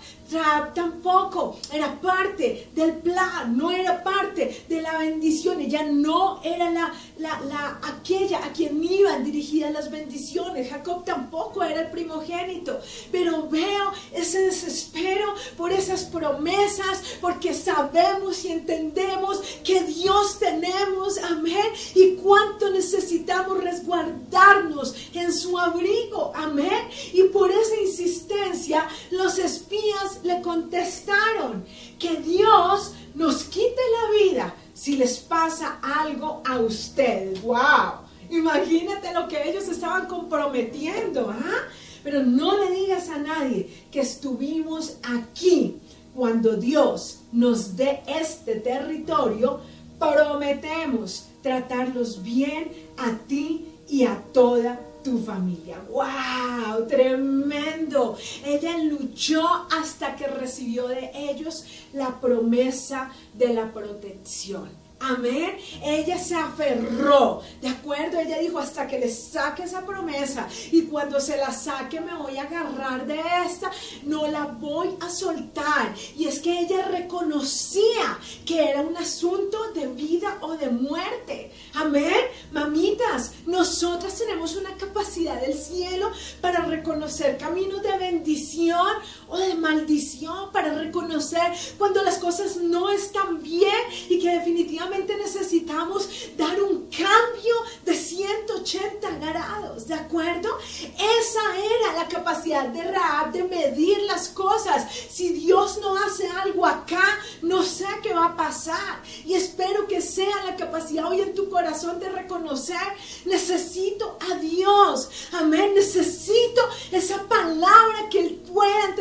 Tampoco 0.74 1.58
era 1.74 2.00
parte 2.00 2.70
del 2.74 2.94
plan, 2.98 3.58
no 3.58 3.70
era 3.70 4.02
parte 4.02 4.64
de 4.68 4.82
la 4.82 4.98
bendición. 4.98 5.60
Ella 5.60 5.84
no 5.84 6.42
era 6.44 6.70
la, 6.72 6.94
la, 7.18 7.80
aquella 7.84 8.46
a 8.46 8.54
quien 8.54 8.82
iban 8.82 9.26
dirigidas 9.26 9.74
las 9.74 9.92
bendiciones. 9.92 10.70
Jacob 10.70 11.04
tampoco 11.04 11.64
era 11.64 11.82
el 11.82 11.92
primogénito. 11.92 12.80
Pero 13.12 13.50
veo 13.50 13.92
ese 14.14 14.44
desespero 14.44 15.34
por 15.58 15.72
esas 15.72 16.06
promesas, 16.06 17.02
porque 17.20 17.54
sabemos 17.54 18.46
y 18.46 18.54
entendemos 18.54 19.42
que 19.64 19.84
Dios 19.84 20.40
tenemos, 20.40 21.18
amén, 21.18 21.68
y 21.94 22.16
cuánto 22.16 22.70
necesitamos 22.70 23.62
resguardarnos 23.62 24.96
en 25.14 25.34
su 25.34 25.60
abrigo, 25.60 26.32
amén. 26.36 26.88
Y 27.14 27.24
por 27.24 27.52
esa 27.52 27.76
insistencia, 27.82 28.88
los 29.12 29.38
espías 29.38 30.21
le 30.24 30.42
contestaron 30.42 31.64
que 32.00 32.18
Dios 32.18 32.94
nos 33.16 33.44
quite 33.44 33.82
la 34.02 34.24
vida 34.24 34.56
si 34.74 34.96
les 34.96 35.20
pasa 35.20 35.80
algo 35.82 36.42
a 36.46 36.60
ustedes. 36.60 37.42
¡Wow! 37.42 38.02
Imagínate 38.30 39.14
lo 39.14 39.28
que 39.28 39.50
ellos 39.50 39.68
estaban 39.68 40.08
comprometiendo, 40.08 41.30
¿ah? 41.30 41.68
Pero 42.04 42.24
no 42.24 42.58
le 42.58 42.72
digas 42.72 43.10
a 43.10 43.18
nadie 43.18 43.70
que 43.92 44.00
estuvimos 44.00 44.98
aquí 45.04 45.78
cuando 46.16 46.56
Dios 46.56 47.20
nos 47.32 47.76
dé 47.76 48.02
este 48.08 48.56
territorio. 48.56 49.60
Prometemos 50.00 51.28
tratarlos 51.44 52.24
bien 52.24 52.72
a 52.98 53.12
ti 53.28 53.68
y 53.88 54.06
a 54.06 54.18
toda 54.34 54.80
tu 55.04 55.20
familia. 55.20 55.82
¡Wow! 55.90 56.88
Tremendo. 56.88 58.18
Ella 58.46 58.78
luchó 58.78 59.44
hasta 59.72 60.16
que 60.16 60.28
recibió 60.28 60.88
de 60.88 61.12
ellos 61.14 61.66
la 61.94 62.20
promesa 62.20 63.12
de 63.34 63.54
la 63.54 63.72
protección. 63.72 64.81
Amén. 65.02 65.58
Ella 65.84 66.18
se 66.18 66.36
aferró, 66.36 67.42
¿de 67.60 67.70
acuerdo? 67.70 68.20
Ella 68.20 68.38
dijo, 68.40 68.60
hasta 68.60 68.88
que 68.88 69.00
le 69.00 69.10
saque 69.10 69.64
esa 69.64 69.86
promesa 69.86 70.48
y 70.72 70.84
cuando 70.84 71.20
se 71.20 71.38
la 71.38 71.52
saque 71.52 72.00
me 72.00 72.16
voy 72.16 72.38
a 72.38 72.44
agarrar 72.44 73.06
de 73.08 73.20
esta, 73.46 73.72
no 74.04 74.28
la 74.28 74.46
voy 74.46 74.90
a 75.00 75.10
soltar. 75.10 75.94
Y 76.18 76.28
es 76.28 76.40
que 76.40 76.60
ella 76.60 76.88
reconocía 76.88 78.20
que 78.46 78.70
era 78.70 78.82
un 78.82 78.96
asunto 78.98 79.72
de 79.74 79.88
vida 79.88 80.38
o 80.42 80.56
de 80.56 80.70
muerte. 80.70 81.52
Amén. 81.74 82.14
Mamitas, 82.52 83.34
nosotras 83.46 84.18
tenemos 84.18 84.56
una 84.56 84.76
capacidad 84.76 85.42
del 85.42 85.54
cielo 85.54 86.12
para 86.42 86.66
reconocer 86.66 87.38
caminos 87.38 87.82
de 87.82 87.98
bendición 87.98 88.88
o 89.32 89.38
de 89.38 89.56
maldición, 89.56 90.52
para 90.52 90.74
reconocer 90.74 91.42
cuando 91.78 92.04
las 92.04 92.18
cosas 92.18 92.58
no 92.58 92.90
están 92.90 93.42
bien 93.42 93.72
y 94.10 94.20
que 94.20 94.30
definitivamente 94.30 95.16
necesitamos 95.16 96.10
dar 96.38 96.62
un 96.62 96.90
cambio 96.90 97.56
de 97.86 97.96
180 97.96 99.10
grados, 99.20 99.88
¿de 99.88 99.94
acuerdo? 99.94 100.50
Esa 100.84 101.58
era 101.58 101.94
la 101.98 102.08
capacidad 102.08 102.68
de 102.68 102.84
Raab 102.84 103.32
de 103.32 103.44
medir 103.44 104.00
las 104.04 104.28
cosas. 104.30 104.86
Si 105.10 105.30
Dios 105.30 105.80
no 105.82 105.96
hace 105.96 106.28
algo 106.28 106.66
acá, 106.66 107.20
no 107.42 107.64
sé 107.64 107.86
qué 108.04 108.14
va 108.14 108.26
a 108.26 108.36
pasar. 108.36 109.02
Y 109.26 109.34
espero 109.34 109.88
que 109.88 110.02
sea 110.02 110.44
la 110.46 110.56
capacidad 110.56 111.06
hoy 111.06 111.22
en 111.22 111.34
tu 111.34 111.50
corazón 111.50 112.00
de 112.00 112.10
reconocer, 112.10 112.82
necesito 113.26 114.18
a 114.30 114.36
Dios. 114.36 115.10
Amén, 115.32 115.74
necesito 115.74 116.62
esa 116.92 117.24
palabra 117.28 118.10
que 118.10 118.20
Él 118.20 118.42
pueda 118.52 118.96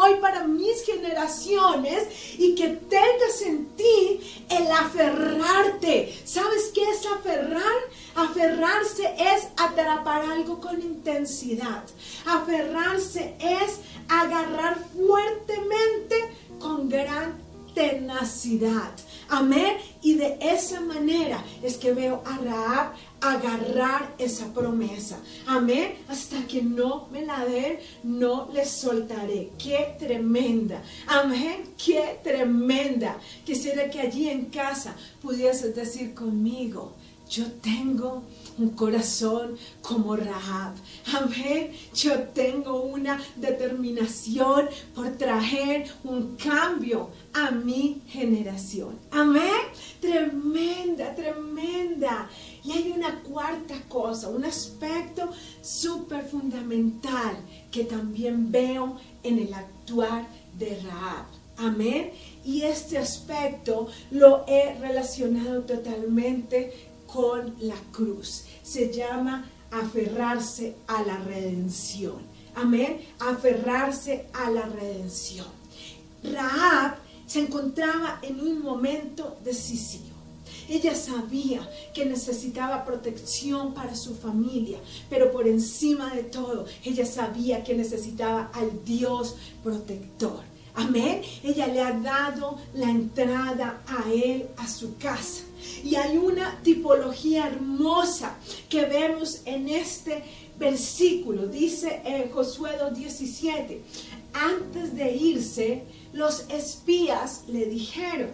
hoy 0.00 0.14
para 0.20 0.46
mis 0.46 0.84
generaciones 0.84 2.08
y 2.38 2.54
que 2.54 2.68
tengas 2.68 3.42
en 3.42 3.66
ti 3.76 4.20
el 4.48 4.70
aferrar 4.70 5.30
aferrarte. 5.50 6.14
¿Sabes 6.24 6.70
qué 6.74 6.82
es 6.90 7.06
aferrar? 7.06 7.62
Aferrarse 8.14 9.14
es 9.18 9.48
atrapar 9.56 10.22
algo 10.22 10.60
con 10.60 10.80
intensidad. 10.80 11.84
Aferrarse 12.26 13.36
es 13.38 13.80
agarrar 14.08 14.78
fuertemente 14.94 16.34
con 16.58 16.88
gran 16.88 17.34
tenacidad. 17.74 18.90
Amén. 19.28 19.76
Y 20.02 20.14
de 20.14 20.38
esa 20.40 20.80
manera 20.80 21.44
es 21.62 21.76
que 21.76 21.92
veo 21.92 22.22
a 22.26 22.38
Raab 22.38 22.94
agarrar 23.20 24.14
esa 24.18 24.52
promesa. 24.52 25.18
Amén. 25.46 25.94
Hasta 26.08 26.46
que 26.46 26.62
no 26.62 27.08
me 27.12 27.24
la 27.24 27.44
den, 27.44 27.78
no 28.02 28.48
le 28.52 28.64
soltaré. 28.64 29.50
Qué 29.58 29.96
tremenda. 29.98 30.82
Amén. 31.06 31.74
Qué 31.82 32.18
tremenda. 32.22 33.18
Quisiera 33.44 33.90
que 33.90 34.00
allí 34.00 34.28
en 34.28 34.46
casa 34.46 34.94
pudieses 35.20 35.74
decir 35.74 36.14
conmigo, 36.14 36.94
yo 37.30 37.44
tengo 37.62 38.24
un 38.58 38.70
corazón 38.70 39.56
como 39.80 40.16
Rahab. 40.16 40.74
Amén. 41.14 41.70
Yo 41.94 42.18
tengo 42.34 42.82
una 42.82 43.22
determinación 43.36 44.68
por 44.94 45.16
traer 45.16 45.88
un 46.02 46.36
cambio 46.36 47.10
a 47.32 47.52
mi 47.52 48.02
generación. 48.08 48.98
Amén. 49.12 49.62
Tremenda, 50.00 51.14
tremenda. 51.14 52.28
Y 52.64 52.72
hay 52.72 52.92
una 52.92 53.20
cuarta 53.22 53.74
cosa, 53.88 54.28
un 54.28 54.44
aspecto 54.44 55.30
súper 55.62 56.24
fundamental 56.24 57.36
que 57.70 57.84
también 57.84 58.50
veo 58.50 58.96
en 59.22 59.38
el 59.38 59.54
actuar 59.54 60.26
de 60.58 60.80
Rahab. 60.80 61.26
Amén. 61.56 62.10
Y 62.44 62.62
este 62.62 62.98
aspecto 62.98 63.88
lo 64.10 64.44
he 64.46 64.74
relacionado 64.78 65.62
totalmente 65.62 66.88
con 67.06 67.54
la 67.60 67.76
cruz. 67.92 68.44
Se 68.62 68.92
llama 68.92 69.46
aferrarse 69.70 70.76
a 70.86 71.02
la 71.02 71.18
redención. 71.18 72.18
Amén. 72.54 73.00
Aferrarse 73.20 74.26
a 74.32 74.50
la 74.50 74.62
redención. 74.62 75.46
Rahab 76.22 76.96
se 77.26 77.40
encontraba 77.40 78.18
en 78.22 78.40
un 78.40 78.60
momento 78.60 79.38
decisivo. 79.44 80.09
Ella 80.70 80.94
sabía 80.94 81.68
que 81.92 82.06
necesitaba 82.06 82.84
protección 82.84 83.74
para 83.74 83.96
su 83.96 84.14
familia, 84.14 84.78
pero 85.10 85.32
por 85.32 85.48
encima 85.48 86.14
de 86.14 86.22
todo, 86.22 86.64
ella 86.84 87.04
sabía 87.04 87.64
que 87.64 87.74
necesitaba 87.74 88.52
al 88.54 88.84
Dios 88.84 89.34
protector. 89.64 90.44
Amén. 90.74 91.22
Ella 91.42 91.66
le 91.66 91.80
ha 91.80 91.92
dado 91.92 92.56
la 92.74 92.88
entrada 92.88 93.82
a 93.84 94.08
él, 94.12 94.46
a 94.58 94.68
su 94.68 94.96
casa. 94.96 95.42
Y 95.84 95.96
hay 95.96 96.16
una 96.16 96.60
tipología 96.62 97.48
hermosa 97.48 98.36
que 98.68 98.84
vemos 98.84 99.42
en 99.46 99.68
este 99.68 100.22
versículo. 100.56 101.48
Dice 101.48 102.00
en 102.04 102.30
Josué 102.30 102.70
2.17, 102.80 103.78
antes 104.32 104.94
de 104.94 105.16
irse, 105.16 105.82
los 106.12 106.44
espías 106.48 107.42
le 107.48 107.66
dijeron, 107.66 108.30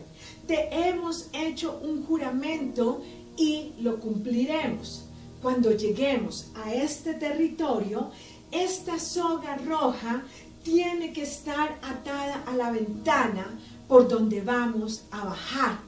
te 0.47 0.69
hemos 0.71 1.29
hecho 1.33 1.81
un 1.83 2.05
juramento 2.05 3.03
y 3.37 3.73
lo 3.81 3.99
cumpliremos. 4.01 5.03
cuando 5.43 5.71
lleguemos 5.71 6.47
a 6.57 6.75
este 6.75 7.15
territorio, 7.15 8.11
esta 8.51 8.99
soga 8.99 9.57
roja 9.59 10.25
tiene 10.65 11.13
que 11.13 11.23
estar 11.23 11.79
atada 11.83 12.43
a 12.47 12.57
la 12.57 12.73
ventana 12.73 13.57
por 13.87 14.09
donde 14.09 14.41
vamos 14.41 15.05
a 15.13 15.25
bajar. 15.25 15.79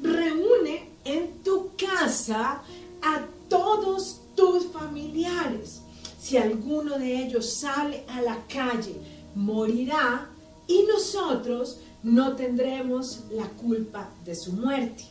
Reúne 0.00 0.90
en 1.04 1.42
tu 1.42 1.70
casa 1.76 2.62
a 3.02 3.22
todos 3.48 4.20
tus 4.36 4.66
familiares. 4.66 5.80
Si 6.20 6.36
alguno 6.36 6.96
de 6.98 7.24
ellos 7.24 7.50
sale 7.52 8.04
a 8.06 8.20
la 8.22 8.44
calle, 8.46 8.94
morirá 9.34 10.28
y 10.68 10.84
nosotros 10.84 11.80
no 12.04 12.36
tendremos 12.36 13.24
la 13.32 13.48
culpa 13.48 14.10
de 14.24 14.34
su 14.34 14.52
muerte. 14.52 15.04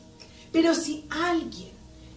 Pero 0.51 0.73
si 0.75 1.05
alguien 1.09 1.73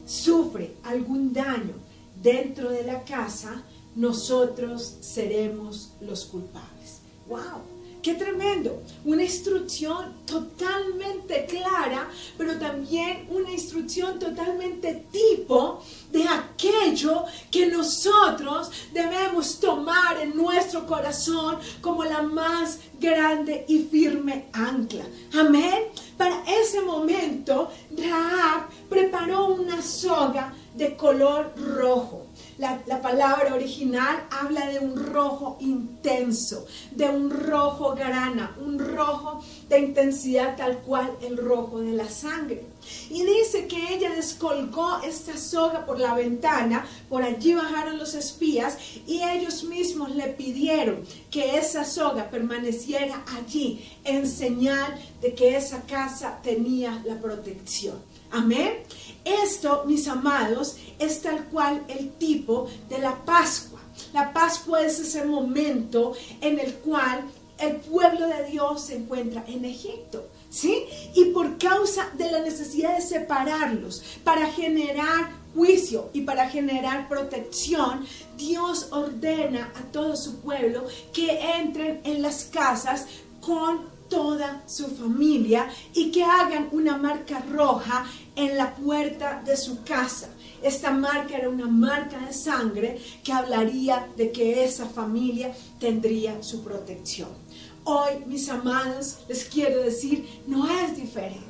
sufre 0.06 0.76
algún 0.84 1.32
daño 1.32 1.74
dentro 2.22 2.70
de 2.70 2.84
la 2.84 3.02
casa, 3.02 3.62
nosotros 3.96 4.98
seremos 5.00 5.92
los 6.00 6.26
culpables. 6.26 7.00
¡Wow! 7.28 7.75
Qué 8.06 8.14
tremendo. 8.14 8.84
Una 9.04 9.24
instrucción 9.24 10.14
totalmente 10.26 11.44
clara, 11.46 12.08
pero 12.38 12.56
también 12.56 13.26
una 13.30 13.50
instrucción 13.50 14.20
totalmente 14.20 15.06
tipo 15.10 15.82
de 16.12 16.22
aquello 16.22 17.24
que 17.50 17.66
nosotros 17.66 18.70
debemos 18.92 19.58
tomar 19.58 20.20
en 20.22 20.36
nuestro 20.36 20.86
corazón 20.86 21.58
como 21.80 22.04
la 22.04 22.22
más 22.22 22.78
grande 23.00 23.64
y 23.66 23.80
firme 23.80 24.44
ancla. 24.52 25.04
Amén. 25.36 25.86
Para 26.16 26.44
ese 26.48 26.82
momento, 26.82 27.72
Raab 27.90 28.68
preparó 28.88 29.46
una 29.46 29.82
soga 29.82 30.54
de 30.76 30.94
color 30.94 31.52
rojo 31.56 32.25
la, 32.58 33.02
palabra 33.02 33.54
original 33.54 34.26
habla 34.30 34.66
de 34.66 34.78
un 34.78 34.96
rojo 34.96 35.56
intenso, 35.60 36.66
de 36.90 37.08
un 37.08 37.30
rojo 37.30 37.94
grana, 37.94 38.56
un 38.60 38.78
rojo 38.78 39.42
de 39.68 39.80
intensidad 39.80 40.56
tal 40.56 40.78
cual 40.78 41.16
el 41.20 41.36
rojo 41.36 41.80
de 41.80 41.92
la 41.92 42.08
sangre. 42.08 42.64
Y 43.10 43.24
dice 43.24 43.66
que 43.66 43.94
ella 43.94 44.10
descolgó 44.10 45.00
esta 45.02 45.36
soga 45.36 45.84
por 45.84 45.98
la 46.00 46.14
ventana, 46.14 46.86
por 47.08 47.22
allí 47.22 47.54
bajaron 47.54 47.98
los 47.98 48.14
espías 48.14 48.78
y 49.06 49.22
ellos 49.22 49.64
mismos 49.64 50.14
le 50.14 50.28
pidieron 50.28 51.04
que 51.30 51.58
esa 51.58 51.84
soga 51.84 52.30
permaneciera 52.30 53.22
allí 53.36 53.84
en 54.04 54.26
señal 54.26 54.98
de 55.20 55.34
que 55.34 55.56
esa 55.56 55.82
casa 55.82 56.40
tenía 56.42 57.02
la 57.04 57.16
protección. 57.16 58.15
Amén. 58.37 58.83
Esto, 59.25 59.85
mis 59.87 60.07
amados, 60.09 60.77
es 60.99 61.22
tal 61.22 61.46
cual 61.46 61.83
el 61.88 62.11
tipo 62.18 62.68
de 62.90 62.99
la 62.99 63.25
Pascua. 63.25 63.81
La 64.12 64.31
Pascua 64.31 64.83
es 64.83 65.01
ese 65.01 65.25
momento 65.25 66.12
en 66.42 66.59
el 66.59 66.75
cual 66.75 67.25
el 67.59 67.77
pueblo 67.77 68.27
de 68.27 68.44
Dios 68.51 68.83
se 68.83 68.96
encuentra 68.96 69.42
en 69.49 69.64
Egipto. 69.64 70.29
¿Sí? 70.51 70.85
Y 71.14 71.27
por 71.27 71.57
causa 71.57 72.11
de 72.18 72.31
la 72.31 72.40
necesidad 72.40 72.96
de 72.96 73.03
separarlos 73.03 74.03
para 74.22 74.46
generar 74.49 75.31
juicio 75.55 76.11
y 76.12 76.20
para 76.20 76.51
generar 76.51 77.09
protección, 77.09 78.07
Dios 78.37 78.88
ordena 78.90 79.72
a 79.75 79.81
todo 79.92 80.14
su 80.14 80.40
pueblo 80.40 80.85
que 81.14 81.40
entren 81.59 82.03
en 82.05 82.20
las 82.20 82.44
casas 82.44 83.07
con 83.40 83.95
toda 84.08 84.62
su 84.66 84.88
familia 84.88 85.68
y 85.94 86.10
que 86.10 86.24
hagan 86.24 86.68
una 86.72 86.96
marca 86.96 87.40
roja 87.52 88.06
en 88.34 88.56
la 88.56 88.74
puerta 88.74 89.42
de 89.44 89.56
su 89.56 89.82
casa. 89.82 90.28
Esta 90.62 90.90
marca 90.90 91.36
era 91.36 91.48
una 91.48 91.66
marca 91.66 92.18
de 92.18 92.32
sangre 92.32 93.00
que 93.22 93.32
hablaría 93.32 94.08
de 94.16 94.32
que 94.32 94.64
esa 94.64 94.86
familia 94.86 95.54
tendría 95.78 96.42
su 96.42 96.62
protección. 96.62 97.28
Hoy, 97.84 98.24
mis 98.26 98.48
amados, 98.48 99.18
les 99.28 99.44
quiero 99.44 99.82
decir, 99.82 100.42
no 100.46 100.68
es 100.68 100.96
diferente. 100.96 101.45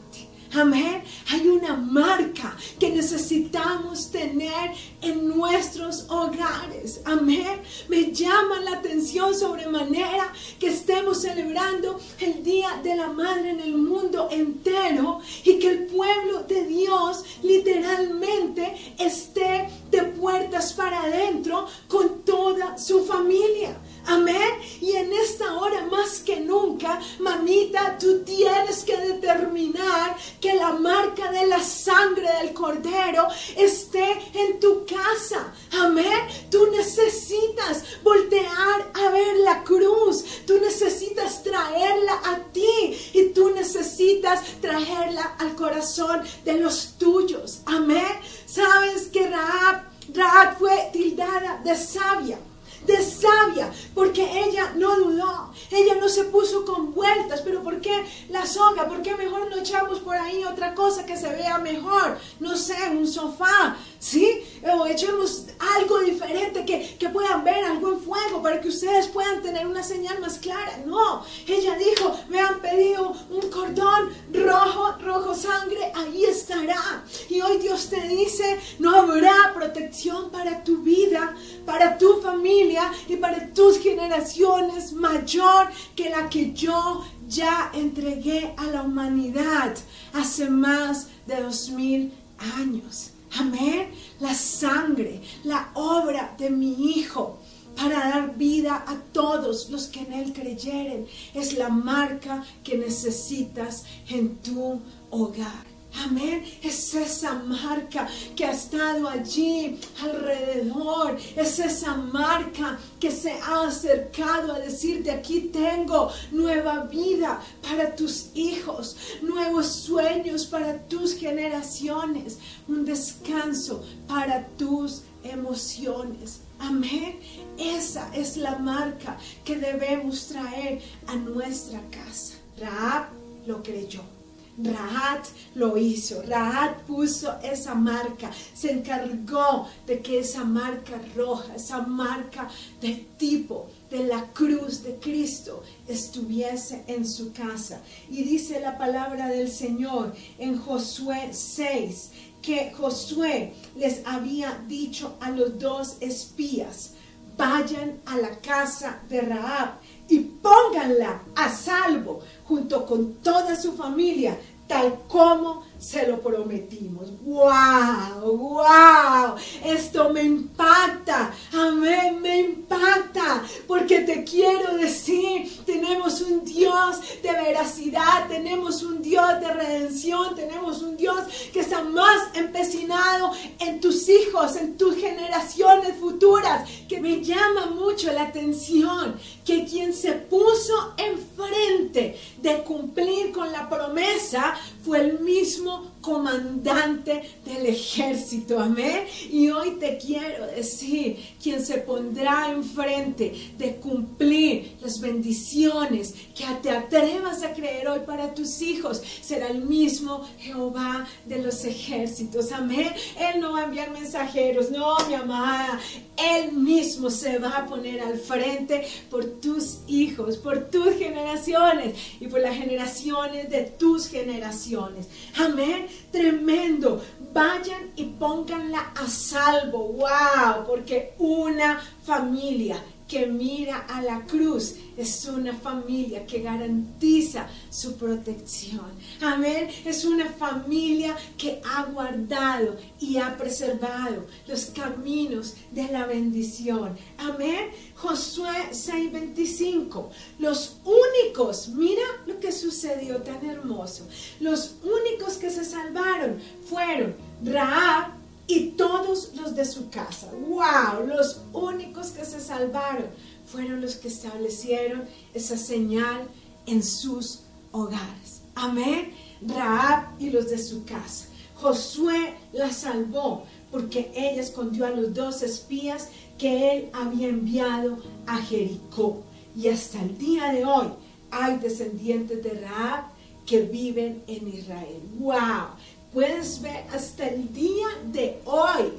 Amén. 0.54 1.02
Hay 1.30 1.48
una 1.48 1.76
marca 1.76 2.56
que 2.78 2.90
necesitamos 2.90 4.11
tener 4.11 4.72
en 5.02 5.28
nuestros 5.28 6.06
hogares. 6.09 7.00
Amén. 7.04 7.61
Me 7.88 8.12
llama 8.12 8.61
la 8.61 8.78
atención 8.78 9.35
sobremanera 9.35 10.32
que 10.59 10.68
estemos 10.68 11.22
celebrando 11.22 11.98
el 12.20 12.42
Día 12.42 12.80
de 12.82 12.96
la 12.96 13.09
Madre 13.09 13.50
en 13.50 13.61
el 13.61 13.76
mundo 13.76 14.28
entero 14.30 15.20
y 15.44 15.59
que 15.59 15.70
el 15.70 15.87
pueblo 15.87 16.42
de 16.44 16.64
Dios 16.66 17.24
literalmente 17.42 18.94
esté 18.98 19.68
de 19.90 20.02
puertas 20.02 20.72
para 20.72 21.02
adentro 21.02 21.66
con 21.88 22.22
toda 22.24 22.78
su 22.78 23.04
familia. 23.04 23.76
Amén. 24.06 24.60
Y 24.80 24.92
en 24.92 25.12
esta 25.12 25.54
hora 25.54 25.84
más 25.86 26.20
que 26.20 26.40
nunca, 26.40 27.00
mamita, 27.18 27.98
tú 27.98 28.22
tienes 28.24 28.84
que 28.84 28.96
determinar 28.96 30.16
que 30.40 30.54
la 30.54 30.72
marca 30.72 31.30
de 31.32 31.46
la 31.46 31.60
sangre 31.60 32.28
del 32.40 32.52
cordero 32.52 33.26
esté 33.56 34.12
en 34.34 34.60
tu 34.60 34.86
casa. 34.86 35.52
Amén. 35.72 36.20
Tú 36.50 36.70
necesitas 36.70 37.82
voltear 38.02 38.90
a 38.94 39.10
ver 39.10 39.38
la 39.38 39.64
cruz. 39.64 40.24
Tú 40.46 40.58
necesitas 40.60 41.42
traerla 41.42 42.20
a 42.24 42.38
ti 42.52 42.96
y 43.12 43.30
tú 43.30 43.50
necesitas 43.50 44.40
traerla 44.60 45.36
al 45.38 45.54
corazón 45.56 46.22
de 46.44 46.54
los 46.54 46.96
tuyos. 46.98 47.60
Amén. 47.66 48.20
Sabes 48.46 49.08
que 49.08 49.28
Raab, 49.28 49.82
Raab 50.14 50.58
fue 50.58 50.90
tildada 50.92 51.60
de 51.64 51.74
sabia 51.76 52.38
de 52.87 53.03
sabia, 53.03 53.72
porque 53.94 54.22
ella 54.44 54.72
no 54.77 54.96
dudó, 54.96 55.53
ella 55.70 55.94
no 56.01 56.09
se 56.09 56.25
puso 56.25 56.64
con 56.64 56.94
vueltas, 56.94 57.42
pero 57.42 57.62
¿por 57.62 57.81
qué 57.81 58.05
la 58.29 58.46
soga? 58.46 58.88
¿Por 58.88 59.03
qué 59.03 59.14
mejor 59.14 59.51
no 59.51 59.57
echamos 59.57 60.01
por 60.01 60.16
ahí 60.16 60.44
otra 60.44 60.75
cosa 60.75 61.05
que 61.05 61.16
se 61.16 61.29
vea 61.29 61.59
mejor? 61.59 62.18
No 62.40 62.57
sé, 62.57 62.77
un 62.90 63.07
sofá, 63.07 63.77
¿sí? 64.06 64.40
O 64.62 64.86
echemos 64.86 65.46
algo 65.58 65.98
diferente 66.00 66.64
que, 66.64 66.96
que 66.96 67.08
puedan 67.08 67.42
ver 67.42 67.64
algo 67.64 67.92
en 67.92 68.00
fuego 68.00 68.40
para 68.40 68.60
que 68.60 68.68
ustedes 68.68 69.08
puedan 69.08 69.42
tener 69.42 69.66
una 69.66 69.82
señal 69.82 70.20
más 70.20 70.38
clara. 70.38 70.78
No, 70.86 71.24
ella 71.46 71.76
dijo, 71.76 72.16
me 72.28 72.40
han 72.40 72.60
pedido 72.60 73.14
un 73.30 73.50
cordón 73.50 74.10
rojo, 74.32 74.92
rojo 75.04 75.34
sangre, 75.34 75.92
ahí 75.94 76.24
estará. 76.24 77.02
Y 77.28 77.40
hoy 77.40 77.58
Dios 77.58 77.88
te 77.88 78.00
dice, 78.06 78.58
no 78.78 78.94
habrá 78.94 79.52
protección 79.54 80.30
para 80.30 80.62
tu 80.62 80.82
vida, 80.82 81.34
para 81.64 81.98
tu 81.98 82.20
familia 82.20 82.92
y 83.08 83.16
para 83.16 83.52
tus 83.52 83.78
generaciones 83.80 84.92
mayor 84.92 85.68
que 85.96 86.10
la 86.10 86.28
que 86.28 86.52
yo 86.52 87.04
ya 87.26 87.72
entregué 87.74 88.54
a 88.56 88.66
la 88.66 88.82
humanidad 88.82 89.74
hace 90.12 90.48
más 90.48 91.08
de 91.26 91.42
dos 91.42 91.70
mil 91.70 92.12
años. 92.56 93.15
Amén. 93.38 93.90
La 94.20 94.35
sangre, 94.35 95.20
la 95.44 95.70
obra 95.75 96.35
de 96.38 96.51
mi 96.51 96.72
Hijo 96.96 97.38
para 97.77 98.09
dar 98.09 98.37
vida 98.37 98.85
a 98.87 98.96
todos 99.12 99.68
los 99.68 99.87
que 99.88 100.01
en 100.01 100.12
Él 100.14 100.33
creyeren. 100.33 101.07
Es 101.35 101.53
la 101.53 101.68
marca 101.68 102.42
que 102.64 102.79
necesitas 102.79 103.85
en 104.09 104.37
tu 104.37 104.81
hogar. 105.11 105.65
Amén. 106.04 106.44
Es 106.62 106.94
esa 106.94 107.35
marca 107.35 108.09
que 108.35 108.44
ha 108.44 108.52
estado 108.52 109.09
allí 109.09 109.78
alrededor. 110.02 111.18
Es 111.37 111.59
esa 111.59 111.94
marca 111.94 112.78
que 113.00 113.11
se 113.11 113.32
ha 113.32 113.66
acercado 113.66 114.52
a 114.52 114.59
decirte, 114.59 115.11
aquí 115.11 115.50
tengo 115.52 116.11
nueva 116.30 116.85
vida 116.85 117.40
para 117.62 117.94
tus 117.94 118.30
hijos, 118.35 118.96
nuevos 119.22 119.66
sueños 119.66 120.46
para 120.46 120.78
tus 120.87 121.14
generaciones, 121.14 122.38
un 122.68 122.85
descanso 122.85 123.82
para 124.06 124.46
tus 124.59 125.02
emociones. 125.24 126.40
Amén. 126.59 127.18
Esa 127.59 128.14
es 128.14 128.37
la 128.37 128.59
marca 128.59 129.18
que 129.44 129.56
debemos 129.56 130.26
traer 130.28 130.82
a 131.06 131.16
nuestra 131.16 131.80
casa. 131.90 132.35
Raab 132.59 133.09
lo 133.46 133.62
creyó. 133.62 134.15
Rahat 134.58 135.26
lo 135.54 135.76
hizo, 135.76 136.22
Rahat 136.22 136.82
puso 136.82 137.38
esa 137.42 137.74
marca, 137.74 138.30
se 138.54 138.72
encargó 138.72 139.68
de 139.86 140.00
que 140.00 140.20
esa 140.20 140.44
marca 140.44 140.98
roja, 141.14 141.54
esa 141.56 141.82
marca 141.82 142.48
de 142.80 143.06
tipo 143.18 143.68
de 143.90 144.04
la 144.04 144.32
cruz 144.32 144.82
de 144.82 144.96
Cristo 144.96 145.62
estuviese 145.86 146.84
en 146.86 147.06
su 147.06 147.32
casa. 147.32 147.80
Y 148.10 148.22
dice 148.22 148.60
la 148.60 148.78
palabra 148.78 149.28
del 149.28 149.50
Señor 149.50 150.14
en 150.38 150.58
Josué 150.58 151.30
6, 151.32 152.10
que 152.40 152.72
Josué 152.72 153.52
les 153.76 154.06
había 154.06 154.62
dicho 154.66 155.16
a 155.20 155.30
los 155.30 155.58
dos 155.58 155.96
espías, 156.00 156.92
vayan 157.36 158.00
a 158.06 158.16
la 158.16 158.40
casa 158.40 159.02
de 159.08 159.20
Raab 159.20 159.80
y 160.08 160.18
pónganla 160.18 161.22
a 161.34 161.48
salvo 161.50 162.20
junto 162.44 162.86
con 162.86 163.14
toda 163.14 163.60
su 163.60 163.72
familia 163.72 164.38
tal 164.66 165.00
como 165.08 165.64
se 165.78 166.06
lo 166.06 166.20
prometimos. 166.20 167.12
¡Wow! 167.22 168.36
¡Wow! 168.36 169.34
Esto 169.64 170.10
me 170.10 170.22
impacta. 170.22 171.32
Amén, 171.52 172.20
me 172.20 172.40
impacta. 172.40 173.42
Porque 173.66 174.00
te 174.00 174.24
quiero 174.24 174.76
decir, 174.76 175.64
tenemos 175.64 176.20
un 176.22 176.44
Dios 176.44 177.00
de 177.22 177.32
veracidad, 177.32 178.28
tenemos 178.28 178.82
un 178.82 179.02
Dios 179.02 179.40
de 179.40 179.52
redención, 179.52 180.34
tenemos 180.34 180.82
un 180.82 180.96
Dios 180.96 181.18
que 181.52 181.60
está 181.60 181.82
más 181.82 182.34
empecinado 182.34 183.32
en 183.58 183.80
tus 183.80 184.08
hijos, 184.08 184.56
en 184.56 184.76
tus 184.76 184.96
generaciones 184.96 185.96
futuras, 185.98 186.68
que 186.88 187.00
me 187.00 187.22
llama 187.22 187.66
mucho 187.66 188.12
la 188.12 188.24
atención 188.24 189.16
que 189.44 189.64
quien 189.64 189.92
se 189.92 190.12
puso 190.12 190.94
enfrente 190.96 192.18
de 192.46 192.62
cumplir 192.62 193.32
con 193.32 193.50
la 193.50 193.68
promesa 193.68 194.54
fue 194.85 195.00
el 195.00 195.18
mismo 195.18 195.96
comandante 196.00 197.38
del 197.44 197.66
ejército, 197.66 198.61
amén. 198.61 199.04
Y 199.28 199.50
hoy 199.50 199.72
te 199.80 199.98
quiero 199.98 200.46
decir, 200.46 201.16
quien 201.42 201.66
se 201.66 201.78
pondrá 201.78 202.52
enfrente 202.52 203.35
de 203.59 203.74
cumplir 203.76 204.76
las 204.80 205.00
bendiciones 205.00 206.14
que 206.37 206.44
te 206.62 206.70
atrevas 206.70 207.42
a 207.42 207.52
creer 207.52 207.88
hoy 207.88 208.00
para 208.06 208.32
tus 208.32 208.62
hijos, 208.62 209.02
será 209.20 209.48
el 209.48 209.62
mismo 209.62 210.24
Jehová 210.38 211.09
de 211.24 211.42
los 211.42 211.64
ejércitos, 211.64 212.52
amén. 212.52 212.92
Él 213.18 213.40
no 213.40 213.54
va 213.54 213.62
a 213.62 213.64
enviar 213.64 213.90
mensajeros, 213.90 214.70
no, 214.70 214.96
mi 215.09 215.14
amada, 215.14 215.80
él 216.16 216.52
mismo 216.52 217.11
se 217.11 217.40
va 217.40 217.59
a 217.59 217.66
poner 217.66 218.00
al 218.00 218.18
frente 218.20 218.87
por 219.11 219.24
tus 219.24 219.78
hijos, 219.88 220.37
por 220.37 220.70
tus 220.70 220.94
generaciones 220.94 221.94
y 222.20 222.28
por 222.28 222.36
las 222.38 222.57
generaciones 222.57 223.51
de 223.51 223.62
tus 223.62 224.09
generaciones. 224.09 225.09
Amén. 225.37 225.87
Tremendo. 226.11 227.03
Vayan 227.33 227.90
y 227.96 228.05
pónganla 228.05 228.92
a 228.94 229.07
salvo. 229.09 229.88
Wow. 229.88 230.66
Porque 230.66 231.14
una 231.18 231.81
familia 232.05 232.83
que 233.08 233.26
mira 233.26 233.86
a 233.88 234.02
la 234.02 234.24
cruz 234.24 234.74
es 234.96 235.26
una 235.26 235.52
familia 235.52 236.26
que 236.26 236.40
garantiza 236.40 237.46
su 237.70 237.96
protección. 237.96 238.90
Amén. 239.20 239.68
Es 239.84 240.04
una 240.04 240.26
familia 240.26 241.16
que 241.36 241.60
ha 241.64 241.84
guardado 241.84 242.76
y 242.98 243.18
ha 243.18 243.36
preservado 243.36 244.26
los 244.48 244.66
caminos 244.66 245.54
de 245.70 245.84
la 245.88 246.06
bendición. 246.06 246.96
Amén. 247.18 247.70
Josué 247.94 248.70
6:25. 248.72 250.10
Los 250.38 250.78
únicos, 250.84 251.68
mira 251.68 252.04
lo 252.26 252.40
que 252.40 252.52
sucedió 252.52 253.22
tan 253.22 253.44
hermoso. 253.44 254.06
Los 254.40 254.76
únicos 254.82 255.34
que 255.34 255.50
se 255.50 255.64
salvaron 255.64 256.40
fueron 256.68 257.14
Raab 257.44 258.25
y 258.46 258.70
todos 258.70 259.32
los 259.35 259.54
de 259.54 259.64
su 259.64 259.90
casa. 259.90 260.30
¡Wow! 260.48 261.06
Los 261.06 261.40
únicos 261.52 262.09
que 262.09 262.24
se 262.24 262.40
salvaron 262.40 263.06
fueron 263.46 263.80
los 263.80 263.96
que 263.96 264.09
establecieron 264.09 265.04
esa 265.35 265.56
señal 265.56 266.28
en 266.66 266.82
sus 266.82 267.40
hogares. 267.72 268.42
Amén. 268.54 269.12
Raab 269.42 270.20
y 270.20 270.30
los 270.30 270.50
de 270.50 270.59
su 270.59 270.85
casa. 270.85 271.26
Josué 271.56 272.35
la 272.52 272.72
salvó 272.72 273.44
porque 273.70 274.11
ella 274.14 274.42
escondió 274.42 274.87
a 274.87 274.90
los 274.90 275.12
dos 275.14 275.42
espías 275.42 276.09
que 276.38 276.72
él 276.72 276.90
había 276.92 277.28
enviado 277.28 277.98
a 278.26 278.38
Jericó. 278.38 279.22
Y 279.56 279.68
hasta 279.68 280.02
el 280.02 280.16
día 280.18 280.52
de 280.52 280.64
hoy 280.64 280.88
hay 281.30 281.56
descendientes 281.59 282.42
de 282.42 282.61
Raab 282.61 283.04
que 283.46 283.62
viven 283.62 284.22
en 284.26 284.48
Israel. 284.48 285.00
¡Wow! 285.18 285.75
Puedes 286.16 286.62
ver 286.62 286.83
hasta 286.94 287.29
el 287.29 287.52
día 287.52 287.88
de 288.05 288.40
hoy. 288.46 288.90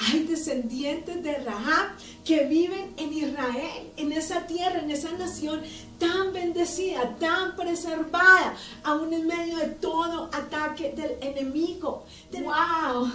Hay 0.00 0.24
descendientes 0.24 1.22
de 1.22 1.38
Rahab 1.38 1.90
que 2.24 2.46
viven 2.46 2.94
en 2.96 3.12
Israel, 3.12 3.92
en 3.96 4.10
esa 4.10 4.44
tierra, 4.44 4.80
en 4.80 4.90
esa 4.90 5.12
nación 5.12 5.62
tan 6.00 6.32
bendecida, 6.32 7.16
tan 7.20 7.54
preservada, 7.54 8.56
aún 8.82 9.12
en 9.12 9.28
medio 9.28 9.58
de 9.58 9.68
todo 9.68 10.30
ataque 10.32 10.92
del 10.96 11.12
enemigo. 11.20 12.04
¡Wow! 12.32 13.08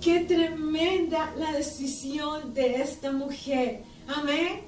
¡Qué 0.00 0.20
tremenda 0.20 1.34
la 1.36 1.52
decisión 1.52 2.54
de 2.54 2.76
esta 2.76 3.12
mujer! 3.12 3.82
Amén. 4.08 4.62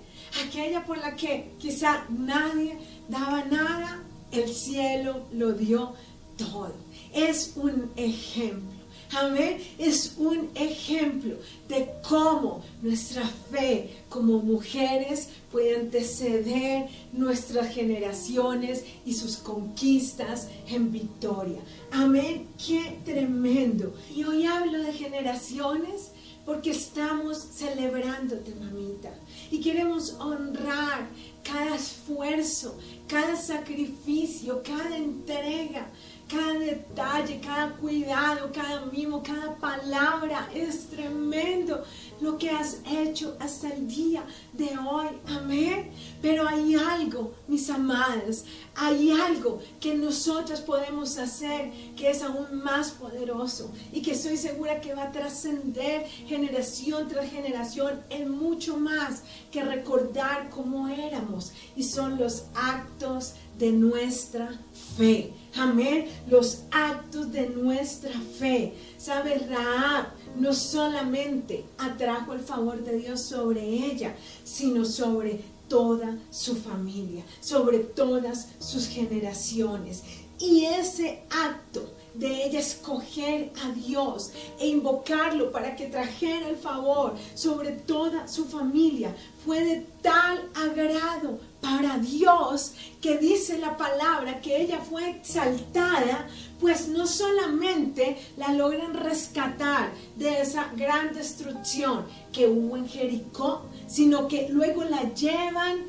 Aquella 0.47 0.85
por 0.85 0.99
la 0.99 1.17
que 1.17 1.53
quizá 1.59 2.05
nadie 2.11 2.77
daba 3.09 3.47
nada, 3.47 4.03
el 4.33 4.53
cielo 4.53 5.23
lo 5.33 5.53
dio 5.55 5.95
todo 6.37 6.88
es 7.13 7.53
un 7.57 7.91
ejemplo. 7.97 8.79
Amén. 9.17 9.59
Es 9.79 10.15
un 10.19 10.51
ejemplo 10.55 11.37
de 11.67 11.89
cómo 12.07 12.63
nuestra 12.83 13.27
fe 13.51 13.97
como 14.09 14.39
mujeres 14.41 15.31
puede 15.51 15.77
anteceder 15.77 16.89
nuestras 17.13 17.75
generaciones 17.75 18.85
y 19.07 19.15
sus 19.15 19.39
conquistas 19.39 20.49
en 20.69 20.93
victoria. 20.93 21.61
Amén. 21.91 22.49
Qué 22.65 22.99
tremendo. 23.05 23.95
Y 24.15 24.25
hoy 24.25 24.45
hablo 24.45 24.83
de 24.83 24.93
generaciones 24.93 26.11
porque 26.45 26.71
estamos 26.71 27.39
celebrándote, 27.39 28.55
mamita. 28.55 29.15
Y 29.51 29.61
queremos 29.61 30.15
honrar 30.15 31.07
cada 31.43 31.77
esfuerzo, 31.77 32.79
cada 33.07 33.37
sacrificio, 33.37 34.63
cada 34.63 34.97
entrega 34.97 35.89
cada 36.29 36.59
detalle, 36.59 37.41
cada 37.41 37.71
cuidado, 37.77 38.51
cada 38.53 38.85
mimo, 38.87 39.23
cada 39.23 39.57
palabra. 39.57 40.49
Es 40.55 40.89
tremendo 40.89 41.85
lo 42.21 42.37
que 42.37 42.51
has 42.51 42.79
hecho 42.91 43.37
hasta 43.41 43.71
el 43.71 43.89
día 43.89 44.25
de 44.53 44.77
hoy. 44.79 45.09
Amén. 45.27 45.91
Pero 46.21 46.47
hay 46.47 46.75
algo, 46.75 47.35
mis 47.47 47.71
amadas, 47.71 48.45
hay 48.75 49.11
algo 49.11 49.61
que 49.81 49.95
nosotras 49.95 50.61
podemos 50.61 51.17
hacer 51.19 51.73
que 51.97 52.11
es 52.11 52.23
aún 52.23 52.63
más 52.63 52.91
poderoso 52.91 53.73
y 53.93 54.03
que 54.03 54.13
estoy 54.13 54.37
segura 54.37 54.81
que 54.81 54.95
va 54.95 55.05
a 55.05 55.13
trascender 55.13 56.07
generación 56.27 57.09
tras 57.09 57.31
generación 57.31 58.01
en 58.11 58.31
mucho 58.31 58.77
más 58.77 59.23
que 59.51 59.65
recordar 59.65 60.51
cómo 60.51 60.89
éramos. 60.89 61.53
Y 61.77 61.85
son 61.85 62.19
los 62.19 62.45
actos 62.55 63.35
de 63.59 63.73
nuestra 63.73 64.59
fe. 64.97 65.33
Amén. 65.57 66.07
Los 66.29 66.63
actos 66.71 67.33
de 67.33 67.49
nuestra 67.49 68.13
fe. 68.39 68.75
¿Sabe? 68.97 69.39
Raab 69.39 70.07
no 70.37 70.53
solamente 70.53 71.65
atrajo 71.79 72.33
el 72.33 72.41
favor 72.41 72.83
de 72.85 72.99
Dios 72.99 73.21
sobre 73.21 73.63
ella, 73.63 74.15
sino 74.45 74.85
sobre 74.85 75.41
toda 75.69 76.19
su 76.31 76.57
familia, 76.57 77.25
sobre 77.41 77.81
todas 77.81 78.49
sus 78.59 78.87
generaciones. 78.89 80.03
Y 80.39 80.65
ese 80.65 81.25
acto 81.31 81.93
de 82.15 82.45
ella 82.45 82.61
escoger 82.61 83.53
a 83.65 83.71
Dios 83.71 84.33
e 84.59 84.67
invocarlo 84.67 85.53
para 85.53 85.77
que 85.77 85.87
trajera 85.87 86.49
el 86.49 86.57
favor 86.57 87.15
sobre 87.35 87.73
toda 87.73 88.27
su 88.29 88.47
familia 88.47 89.15
fue 89.45 89.65
de 89.65 89.87
tal 90.03 90.49
agrado 90.55 91.39
para 91.61 91.99
Dios 91.99 92.73
que 93.01 93.19
dice 93.19 93.59
la 93.59 93.77
palabra 93.77 94.41
que 94.41 94.61
ella 94.61 94.79
fue 94.79 95.11
exaltada, 95.11 96.29
pues 96.61 96.89
no 96.89 97.07
solamente 97.07 98.19
la 98.37 98.53
logran 98.53 98.95
rescatar 98.95 99.93
de 100.17 100.41
esa 100.41 100.71
gran 100.77 101.15
destrucción 101.15 102.05
que 102.33 102.49
hubo 102.49 102.77
en 102.77 102.89
Jericó, 102.89 103.63
sino 103.87 104.29
que 104.29 104.49
luego 104.51 104.85
la 104.85 105.15
llevan 105.15 105.87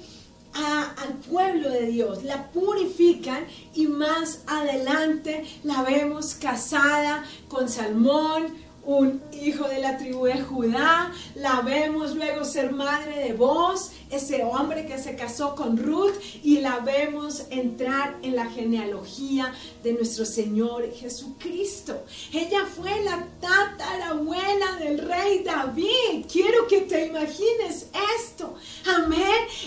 al 0.53 1.13
pueblo 1.29 1.69
de 1.69 1.88
Dios, 1.88 2.23
la 2.23 2.47
purifican 2.51 3.45
y 3.73 3.88
más 3.88 4.43
adelante 4.47 5.45
la 5.63 5.83
vemos 5.83 6.35
casada 6.35 7.23
con 7.47 7.69
Salmón, 7.69 8.47
un 8.83 9.21
hijo 9.31 9.67
de 9.67 9.79
la 9.79 9.97
tribu 9.97 10.25
de 10.25 10.41
Judá, 10.41 11.11
la 11.35 11.61
vemos 11.61 12.15
luego 12.15 12.43
ser 12.43 12.71
madre 12.71 13.19
de 13.19 13.33
Boz, 13.33 13.91
ese 14.09 14.43
hombre 14.43 14.85
que 14.85 14.97
se 14.97 15.15
casó 15.15 15.55
con 15.55 15.77
Ruth, 15.77 16.15
y 16.43 16.59
la 16.59 16.79
vemos 16.79 17.45
entrar 17.51 18.17
en 18.23 18.35
la 18.35 18.45
genealogía 18.45 19.53
de 19.83 19.93
nuestro 19.93 20.25
Señor 20.25 20.91
Jesucristo. 20.93 22.03
Ella 22.33 22.65
fue 22.65 23.03
la 23.03 23.27
tatarabuela 23.39 24.75
del 24.79 24.99
rey 24.99 25.43
David. 25.43 26.25
Quiero 26.31 26.67
que 26.67 26.81
te 26.81 27.05
imagines 27.07 27.87
esto. 28.17 28.55
Amén. 28.87 29.19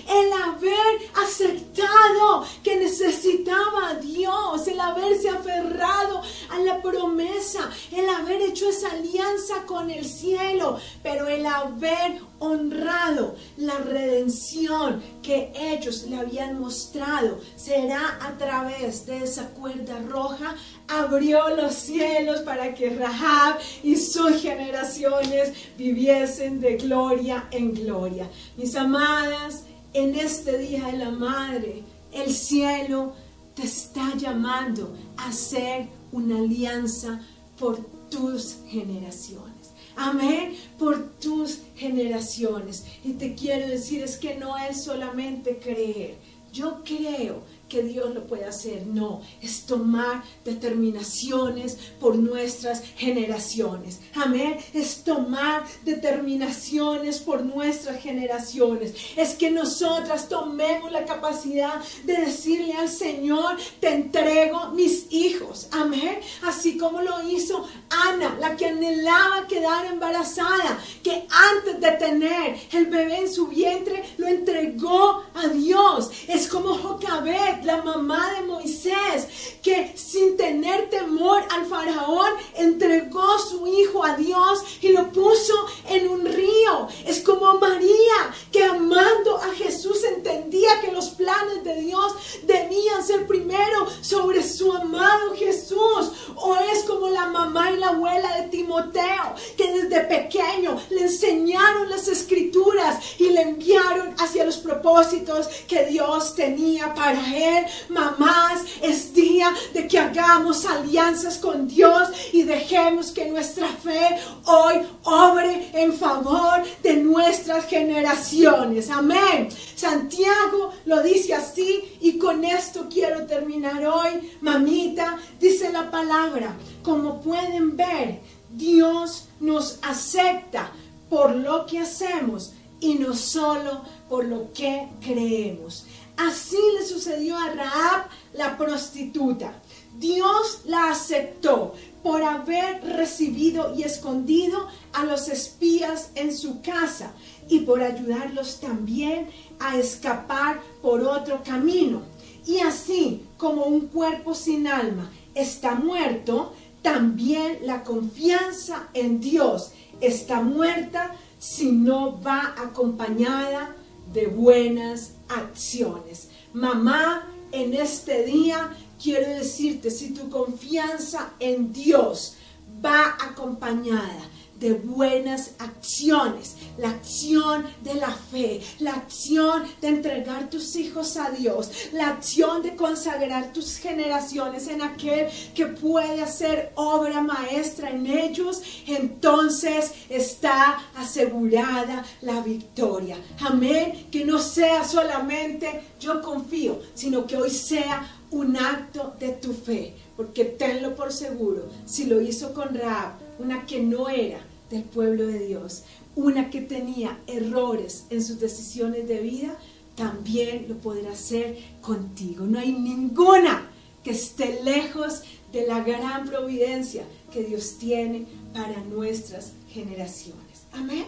El 0.08 0.32
haber 0.32 1.10
aceptado 1.22 2.44
que 2.62 2.76
necesitaba 2.76 3.90
a 3.90 3.94
Dios, 3.94 4.66
el 4.66 4.80
haberse 4.80 5.28
aferrado 5.28 6.22
a 6.50 6.58
la 6.60 6.82
promesa, 6.82 7.70
el 7.92 8.08
haber 8.08 8.42
hecho 8.42 8.68
esa 8.68 8.94
alianza 9.02 9.66
con 9.66 9.90
el 9.90 10.04
cielo, 10.04 10.78
pero 11.02 11.28
el 11.28 11.44
haber 11.44 12.20
honrado 12.38 13.34
la 13.56 13.78
redención 13.78 15.02
que 15.22 15.52
ellos 15.54 16.04
le 16.04 16.16
habían 16.16 16.58
mostrado 16.58 17.40
será 17.56 18.18
a 18.20 18.36
través 18.38 19.06
de 19.06 19.24
esa 19.24 19.48
cuerda 19.50 19.98
roja 20.08 20.54
abrió 20.88 21.54
los 21.56 21.74
cielos 21.74 22.40
para 22.40 22.74
que 22.74 22.90
Rahab 22.90 23.58
y 23.82 23.96
sus 23.96 24.40
generaciones 24.40 25.52
viviesen 25.78 26.60
de 26.60 26.76
gloria 26.76 27.48
en 27.50 27.74
gloria. 27.74 28.28
Mis 28.56 28.74
amadas, 28.76 29.64
en 29.92 30.14
este 30.14 30.58
día 30.58 30.86
de 30.86 30.98
la 30.98 31.10
madre, 31.10 31.82
el 32.12 32.34
cielo 32.34 33.14
te 33.54 33.64
está 33.64 34.14
llamando 34.16 34.94
a 35.16 35.28
hacer 35.28 35.88
una 36.12 36.38
alianza 36.38 37.20
por 37.58 37.78
tus 38.12 38.58
generaciones. 38.68 39.72
Amén, 39.96 40.56
por 40.78 41.12
tus 41.18 41.60
generaciones. 41.76 42.84
Y 43.04 43.14
te 43.14 43.34
quiero 43.34 43.66
decir, 43.68 44.02
es 44.02 44.16
que 44.16 44.36
no 44.36 44.56
es 44.56 44.84
solamente 44.84 45.58
creer. 45.58 46.16
Yo 46.52 46.82
creo 46.84 47.42
que 47.72 47.82
Dios 47.82 48.14
lo 48.14 48.26
puede 48.26 48.44
hacer, 48.44 48.86
no, 48.86 49.22
es 49.40 49.64
tomar 49.64 50.22
determinaciones 50.44 51.78
por 51.98 52.16
nuestras 52.16 52.82
generaciones. 52.96 54.00
Amén, 54.14 54.58
es 54.74 55.02
tomar 55.02 55.64
determinaciones 55.82 57.18
por 57.20 57.42
nuestras 57.42 58.02
generaciones. 58.02 58.94
Es 59.16 59.30
que 59.34 59.50
nosotras 59.50 60.28
tomemos 60.28 60.92
la 60.92 61.06
capacidad 61.06 61.80
de 62.04 62.18
decirle 62.18 62.74
al 62.74 62.90
Señor, 62.90 63.56
te 63.80 63.88
entrego 63.88 64.68
mis 64.72 65.10
hijos. 65.10 65.68
Amén, 65.72 66.18
así 66.42 66.76
como 66.76 67.00
lo 67.00 67.26
hizo 67.26 67.66
Ana, 67.88 68.36
la 68.38 68.54
que 68.54 68.66
anhelaba 68.66 69.46
quedar 69.48 69.86
embarazada, 69.86 70.78
que 71.02 71.26
antes 71.54 71.80
de 71.80 71.92
tener 71.92 72.56
el 72.72 72.86
bebé 72.86 73.20
en 73.20 73.32
su 73.32 73.46
vientre, 73.46 74.04
lo 74.18 74.26
entregó 74.26 75.24
a 75.42 75.48
Dios. 75.48 76.10
Es 76.28 76.48
como 76.48 76.76
Jocabet, 76.76 77.64
la 77.64 77.82
mamá 77.82 78.32
de 78.34 78.46
Moisés, 78.46 79.41
que 79.62 79.92
sin 79.96 80.36
tener 80.36 80.90
temor 80.90 81.42
al 81.50 81.66
faraón, 81.66 82.32
entregó 82.56 83.38
su 83.38 83.66
hijo 83.66 84.04
a 84.04 84.16
Dios 84.16 84.64
y 84.80 84.88
lo 84.88 85.10
puso 85.10 85.54
en 85.88 86.08
un 86.08 86.26
río. 86.26 86.88
Es 87.06 87.20
como 87.20 87.54
María, 87.54 88.34
que 88.50 88.64
amando 88.64 89.36
a 89.36 89.54
Jesús 89.54 90.02
entendía 90.04 90.80
que 90.80 90.90
los 90.90 91.10
planes 91.10 91.62
de 91.62 91.76
Dios 91.76 92.14
debían 92.42 93.04
ser 93.04 93.26
primero 93.26 93.86
sobre 94.00 94.42
su 94.42 94.72
amado 94.72 95.34
Jesús. 95.36 96.10
O 96.36 96.56
es 96.72 96.82
como 96.84 97.08
la 97.08 97.26
mamá 97.26 97.70
y 97.70 97.76
la 97.76 97.88
abuela 97.88 98.36
de 98.38 98.48
Timoteo, 98.48 99.34
que 99.56 99.72
desde 99.72 100.00
pequeño 100.00 100.80
le 100.90 101.02
enseñaron 101.02 101.88
las 101.88 102.08
escrituras 102.08 102.98
y 103.18 103.30
le 103.30 103.42
enviaron 103.42 104.14
hacia 104.18 104.44
los 104.44 104.56
propósitos 104.56 105.46
que 105.68 105.86
Dios 105.86 106.34
tenía 106.34 106.92
para 106.94 107.20
él. 107.36 107.66
Mamás, 107.88 108.62
es 108.82 109.14
día 109.14 109.51
de 109.72 109.86
que 109.86 109.98
hagamos 109.98 110.64
alianzas 110.66 111.38
con 111.38 111.68
Dios 111.68 112.08
y 112.32 112.42
dejemos 112.42 113.10
que 113.10 113.30
nuestra 113.30 113.68
fe 113.68 114.18
hoy 114.46 114.82
obre 115.04 115.70
en 115.72 115.92
favor 115.92 116.62
de 116.82 116.96
nuestras 116.96 117.66
generaciones. 117.66 118.90
Amén. 118.90 119.48
Santiago 119.74 120.72
lo 120.86 121.02
dice 121.02 121.34
así 121.34 121.96
y 122.00 122.18
con 122.18 122.44
esto 122.44 122.86
quiero 122.90 123.26
terminar 123.26 123.84
hoy. 123.86 124.36
Mamita, 124.40 125.18
dice 125.40 125.70
la 125.72 125.90
palabra, 125.90 126.54
como 126.82 127.20
pueden 127.20 127.76
ver, 127.76 128.20
Dios 128.50 129.28
nos 129.40 129.78
acepta 129.82 130.70
por 131.08 131.34
lo 131.34 131.66
que 131.66 131.80
hacemos 131.80 132.52
y 132.80 132.94
no 132.94 133.14
solo 133.14 133.82
por 134.08 134.24
lo 134.24 134.52
que 134.52 134.88
creemos. 135.00 135.86
Así 136.16 136.58
le 136.78 136.86
sucedió 136.86 137.36
a 137.38 137.50
Raab, 137.50 138.08
la 138.34 138.56
prostituta. 138.56 139.52
Dios 139.98 140.62
la 140.64 140.90
aceptó 140.90 141.74
por 142.02 142.22
haber 142.22 142.82
recibido 142.84 143.74
y 143.74 143.82
escondido 143.82 144.66
a 144.92 145.04
los 145.04 145.28
espías 145.28 146.10
en 146.14 146.36
su 146.36 146.60
casa 146.62 147.12
y 147.48 147.60
por 147.60 147.82
ayudarlos 147.82 148.60
también 148.60 149.28
a 149.60 149.76
escapar 149.76 150.60
por 150.80 151.02
otro 151.02 151.42
camino. 151.44 152.02
Y 152.46 152.58
así 152.60 153.24
como 153.36 153.66
un 153.66 153.88
cuerpo 153.88 154.34
sin 154.34 154.66
alma 154.66 155.10
está 155.34 155.74
muerto, 155.74 156.52
también 156.82 157.58
la 157.62 157.84
confianza 157.84 158.88
en 158.94 159.20
Dios 159.20 159.72
está 160.00 160.40
muerta 160.40 161.14
si 161.38 161.70
no 161.70 162.20
va 162.20 162.54
acompañada 162.58 163.74
de 164.12 164.26
buenas 164.26 165.12
acciones. 165.28 166.28
Mamá, 166.52 167.28
en 167.52 167.74
este 167.74 168.24
día 168.24 168.74
quiero 169.00 169.28
decirte, 169.28 169.90
si 169.90 170.12
tu 170.14 170.28
confianza 170.30 171.34
en 171.38 171.72
Dios 171.72 172.36
va 172.84 173.16
acompañada 173.20 174.28
de 174.62 174.74
buenas 174.74 175.56
acciones, 175.58 176.54
la 176.78 176.90
acción 176.90 177.66
de 177.82 177.94
la 177.94 178.12
fe, 178.12 178.60
la 178.78 178.92
acción 178.92 179.64
de 179.80 179.88
entregar 179.88 180.48
tus 180.48 180.76
hijos 180.76 181.16
a 181.16 181.30
Dios, 181.30 181.70
la 181.92 182.08
acción 182.10 182.62
de 182.62 182.76
consagrar 182.76 183.52
tus 183.52 183.76
generaciones 183.76 184.68
en 184.68 184.80
aquel 184.82 185.26
que 185.54 185.66
puede 185.66 186.22
hacer 186.22 186.70
obra 186.76 187.20
maestra 187.22 187.90
en 187.90 188.06
ellos, 188.06 188.62
entonces 188.86 189.92
está 190.08 190.80
asegurada 190.94 192.04
la 192.20 192.40
victoria. 192.40 193.16
Amén, 193.40 194.06
que 194.12 194.24
no 194.24 194.38
sea 194.38 194.84
solamente 194.84 195.82
yo 195.98 196.22
confío, 196.22 196.78
sino 196.94 197.26
que 197.26 197.36
hoy 197.36 197.50
sea 197.50 198.16
un 198.30 198.56
acto 198.56 199.14
de 199.18 199.32
tu 199.32 199.52
fe, 199.52 199.94
porque 200.16 200.44
tenlo 200.44 200.94
por 200.94 201.12
seguro, 201.12 201.68
si 201.84 202.06
lo 202.06 202.20
hizo 202.20 202.54
con 202.54 202.74
Raab, 202.74 203.14
una 203.38 203.66
que 203.66 203.80
no 203.80 204.08
era, 204.08 204.38
del 204.72 204.84
pueblo 204.84 205.26
de 205.26 205.46
Dios, 205.46 205.84
una 206.16 206.50
que 206.50 206.62
tenía 206.62 207.20
errores 207.26 208.06
en 208.10 208.24
sus 208.24 208.40
decisiones 208.40 209.06
de 209.06 209.20
vida, 209.20 209.56
también 209.94 210.66
lo 210.68 210.76
podrá 210.78 211.12
hacer 211.12 211.58
contigo. 211.82 212.46
No 212.46 212.58
hay 212.58 212.72
ninguna 212.72 213.70
que 214.02 214.12
esté 214.12 214.62
lejos 214.64 215.22
de 215.52 215.66
la 215.66 215.80
gran 215.80 216.26
providencia 216.26 217.04
que 217.30 217.44
Dios 217.44 217.76
tiene 217.78 218.26
para 218.54 218.82
nuestras 218.84 219.52
generaciones. 219.70 220.62
Amén. 220.72 221.04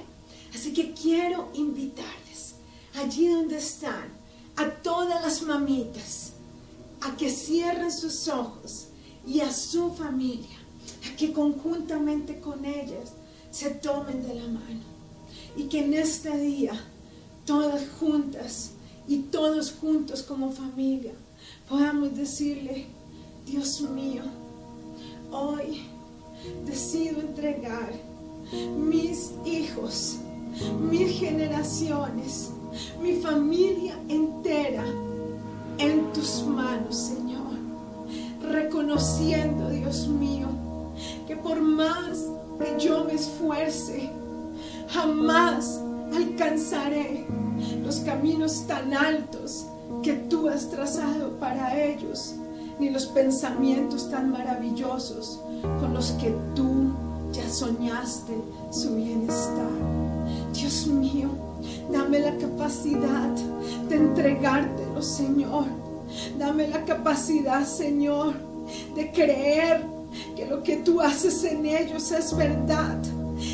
Así 0.54 0.72
que 0.72 0.92
quiero 0.92 1.48
invitarles 1.54 2.54
allí 2.94 3.28
donde 3.28 3.56
están, 3.56 4.12
a 4.56 4.70
todas 4.70 5.22
las 5.22 5.42
mamitas, 5.42 6.34
a 7.00 7.16
que 7.16 7.30
cierren 7.30 7.90
sus 7.90 8.28
ojos 8.28 8.88
y 9.26 9.40
a 9.40 9.50
su 9.52 9.92
familia, 9.94 10.58
a 11.10 11.16
que 11.16 11.32
conjuntamente 11.32 12.38
con 12.38 12.64
ellas 12.64 13.14
se 13.55 13.70
tomen 13.70 14.26
de 14.26 14.34
la 14.34 14.48
mano. 14.48 14.82
Y 15.57 15.64
que 15.64 15.84
en 15.84 15.94
este 15.94 16.36
día 16.38 16.72
todas 17.46 17.82
juntas 18.00 18.72
y 19.07 19.18
todos 19.18 19.72
juntos 19.72 20.24
como 20.24 20.50
familia 20.50 21.12
podamos 21.68 22.16
decirle, 22.16 22.86
Dios 23.46 23.80
mío, 23.82 24.22
hoy 25.30 25.82
decido 26.66 27.20
entregar 27.20 27.92
mis 28.76 29.30
hijos, 29.44 30.16
mis 30.90 31.12
generaciones, 31.20 32.50
mi 33.00 33.20
familia 33.20 33.96
entera 34.09 34.84
en 35.78 36.12
tus 36.12 36.42
manos, 36.42 36.96
Señor, 36.96 37.55
reconociendo, 38.50 39.70
Dios 39.70 40.09
mío, 40.09 40.48
que 41.28 41.36
por 41.36 41.61
más 41.61 42.18
que 42.59 42.78
yo 42.78 43.05
me 43.05 43.14
esfuerce, 43.14 44.11
jamás 44.88 45.80
alcanzaré 46.14 47.26
los 47.84 47.96
caminos 48.00 48.66
tan 48.66 48.92
altos 48.94 49.66
que 50.02 50.14
tú 50.14 50.48
has 50.48 50.70
trazado 50.70 51.30
para 51.40 51.82
ellos, 51.82 52.34
ni 52.78 52.90
los 52.90 53.07
pensamientos 53.07 54.11
tan 54.11 54.30
maravillosos 54.30 55.40
con 55.80 55.94
los 55.94 56.12
que 56.12 56.34
tú 56.55 56.92
ya 57.32 57.48
soñaste 57.48 58.34
su 58.70 58.94
bienestar. 58.94 59.70
Dios 60.52 60.86
mío, 60.86 61.28
dame 61.90 62.20
la 62.20 62.36
capacidad 62.36 63.30
de 63.88 63.96
entregártelo, 63.96 65.02
Señor. 65.02 65.64
Dame 66.38 66.68
la 66.68 66.84
capacidad, 66.84 67.64
Señor, 67.64 68.34
de 68.94 69.11
creer 69.11 69.93
que 70.36 70.46
lo 70.46 70.62
que 70.62 70.76
tú 70.78 71.00
haces 71.00 71.44
en 71.44 71.66
ellos 71.66 72.10
es 72.12 72.36
verdad. 72.36 72.98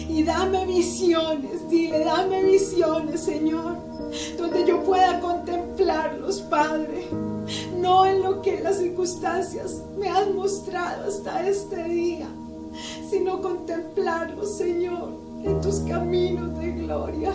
Y 0.08 0.22
dame 0.22 0.66
visiones, 0.66 1.68
dile, 1.70 2.04
dame 2.04 2.42
visiones, 2.44 3.20
Señor, 3.20 3.76
donde 4.36 4.66
yo 4.66 4.82
pueda 4.82 5.20
contemplarlos, 5.20 6.40
Padre. 6.42 7.08
no 7.80 8.06
en 8.06 8.22
lo 8.22 8.42
que 8.42 8.60
las 8.60 8.78
circunstancias 8.78 9.82
me 9.98 10.08
han 10.08 10.36
mostrado 10.36 11.08
hasta 11.08 11.46
este 11.48 11.82
día, 11.84 12.28
sino 13.08 13.40
contemplarlo, 13.40 14.44
Señor, 14.44 15.14
en 15.42 15.60
tus 15.60 15.76
caminos 15.80 16.56
de 16.58 16.72
gloria. 16.72 17.32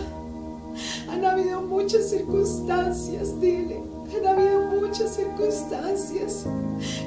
Han 1.10 1.26
habido 1.26 1.62
muchas 1.62 2.10
circunstancias, 2.10 3.40
dile, 3.40 3.82
muchas 4.96 5.16
circunstancias 5.16 6.46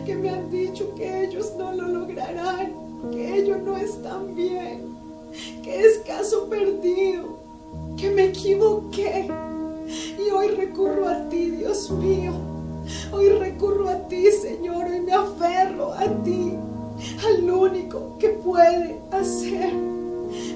que 0.05 0.15
me 0.15 0.29
han 0.29 0.51
dicho 0.51 0.95
que 0.95 1.25
ellos 1.25 1.55
no 1.57 1.73
lo 1.73 1.89
lograrán, 1.89 2.75
que 3.11 3.39
ellos 3.39 3.63
no 3.63 3.79
están 3.79 4.35
bien, 4.35 4.95
que 5.63 5.87
es 5.87 5.99
caso 6.07 6.51
perdido, 6.51 7.39
que 7.97 8.11
me 8.11 8.27
equivoqué. 8.27 9.31
Y 10.19 10.31
hoy 10.31 10.49
recurro 10.49 11.09
a 11.09 11.31
ti, 11.31 11.51
Dios 11.53 11.91
mío. 11.91 12.33
Hoy 13.11 13.31
recurro 13.31 13.89
a 13.89 14.07
ti, 14.07 14.27
Señor, 14.33 14.95
y 14.95 15.01
me 15.01 15.15
aferro 15.15 15.95
a 15.95 16.05
ti, 16.25 16.53
al 17.27 17.51
único 17.51 18.19
que 18.19 18.29
puede 18.29 19.01
hacer 19.13 19.73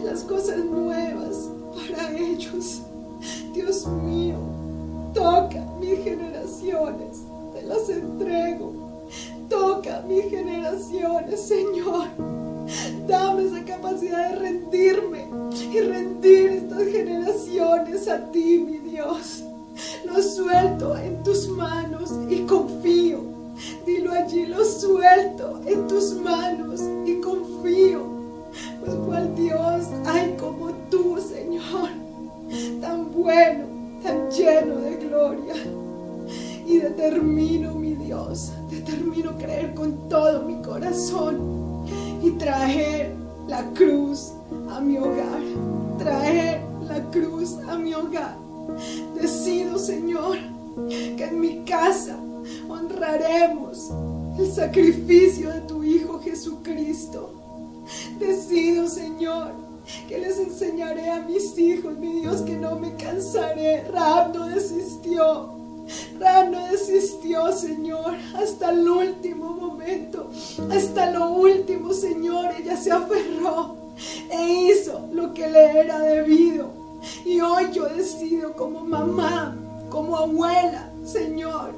las 0.05 0.23
cosas 0.25 0.63
nuevas 0.67 1.49
para 1.75 2.15
ellos. 2.15 2.83
Dios 3.55 3.87
mío, 3.87 4.37
toca 5.15 5.65
mis 5.81 6.05
generaciones, 6.63 7.23
te 7.53 7.63
las 7.63 7.89
entrego. 7.89 8.73
Toca 9.49 10.03
mis 10.09 10.25
generaciones, 10.31 11.41
Señor. 11.41 12.07
Dame 13.07 13.45
esa 13.45 13.65
capacidad 13.65 14.31
de 14.31 14.37
rendirme 14.37 15.27
y 15.73 15.81
rendir 15.81 16.51
estas 16.51 16.85
generaciones 16.85 18.09
a 18.09 18.31
ti, 18.31 18.59
mi 18.59 18.79
Dios. 18.79 19.43
Lo 20.05 20.23
suelto 20.23 20.97
en 20.97 21.23
tus 21.23 21.49
manos 21.49 22.13
y 22.31 22.41
confío. 22.43 23.21
Dilo 23.85 24.13
allí, 24.13 24.47
lo 24.47 24.65
suelto 24.65 25.61
en 25.67 25.87
tus 25.87 26.15
manos 26.15 26.81
y 27.05 27.21
confío. 27.21 28.01
Pues 28.81 28.95
cual 29.07 29.35
Dios 29.35 29.87
hay 30.07 30.35
como 30.39 30.71
tú, 30.91 31.19
Señor. 31.19 31.91
Tan 32.81 33.13
bueno, 33.13 33.65
tan 34.03 34.31
lleno 34.31 34.77
de 34.77 34.97
gloria. 34.97 35.55
Y 36.67 36.79
determino, 36.79 37.75
mi 37.75 37.95
Dios, 37.95 38.53
determino 38.71 39.37
creer 39.37 39.75
con 39.75 40.09
todo 40.09 40.43
mi 40.43 40.63
corazón 40.63 41.85
y 42.23 42.31
traer 42.33 43.15
la 43.49 43.65
cruz 43.75 44.33
a 44.71 44.81
mi 44.81 44.97
hogar. 44.97 45.43
Traer 45.99 46.63
la 46.89 47.01
cruz 47.11 47.59
a 47.69 47.77
mi 47.77 47.95
hogar 47.95 48.43
Decido, 49.15 49.79
Señor, 49.79 50.39
que 50.89 51.25
en 51.25 51.41
mi 51.41 51.65
casa 51.65 52.17
honraremos 52.69 53.91
el 54.39 54.51
sacrificio 54.51 55.51
de 55.51 55.61
tu 55.63 55.83
Hijo 55.83 56.21
Jesucristo. 56.21 57.31
Decido, 58.19 58.89
Señor, 58.89 59.53
que 60.09 60.19
les 60.19 60.39
enseñaré 60.39 61.11
a 61.11 61.21
mis 61.23 61.59
hijos, 61.59 61.97
mi 61.99 62.21
Dios, 62.21 62.43
que 62.43 62.57
no 62.57 62.79
me 62.79 62.95
cansaré. 62.95 63.83
Rab 63.89 64.35
no 64.35 64.47
desistió. 64.47 65.62
No 66.23 66.69
desistió, 66.69 67.51
Señor, 67.51 68.15
hasta 68.35 68.71
el 68.71 68.89
último 68.89 69.55
momento, 69.55 70.31
hasta 70.71 71.11
lo 71.11 71.33
último, 71.33 71.93
Señor, 71.93 72.55
ella 72.59 72.77
se 72.77 72.93
aferró 72.93 73.77
e 74.31 74.71
hizo 74.71 75.09
lo 75.13 75.35
que 75.35 75.49
le 75.49 75.81
era 75.81 75.99
debido. 75.99 76.71
Y 77.25 77.41
hoy 77.41 77.73
yo 77.73 77.89
decido 77.89 78.53
como 78.53 78.85
mamá, 78.85 79.57
como 79.91 80.17
abuela, 80.17 80.91
Señor, 81.05 81.75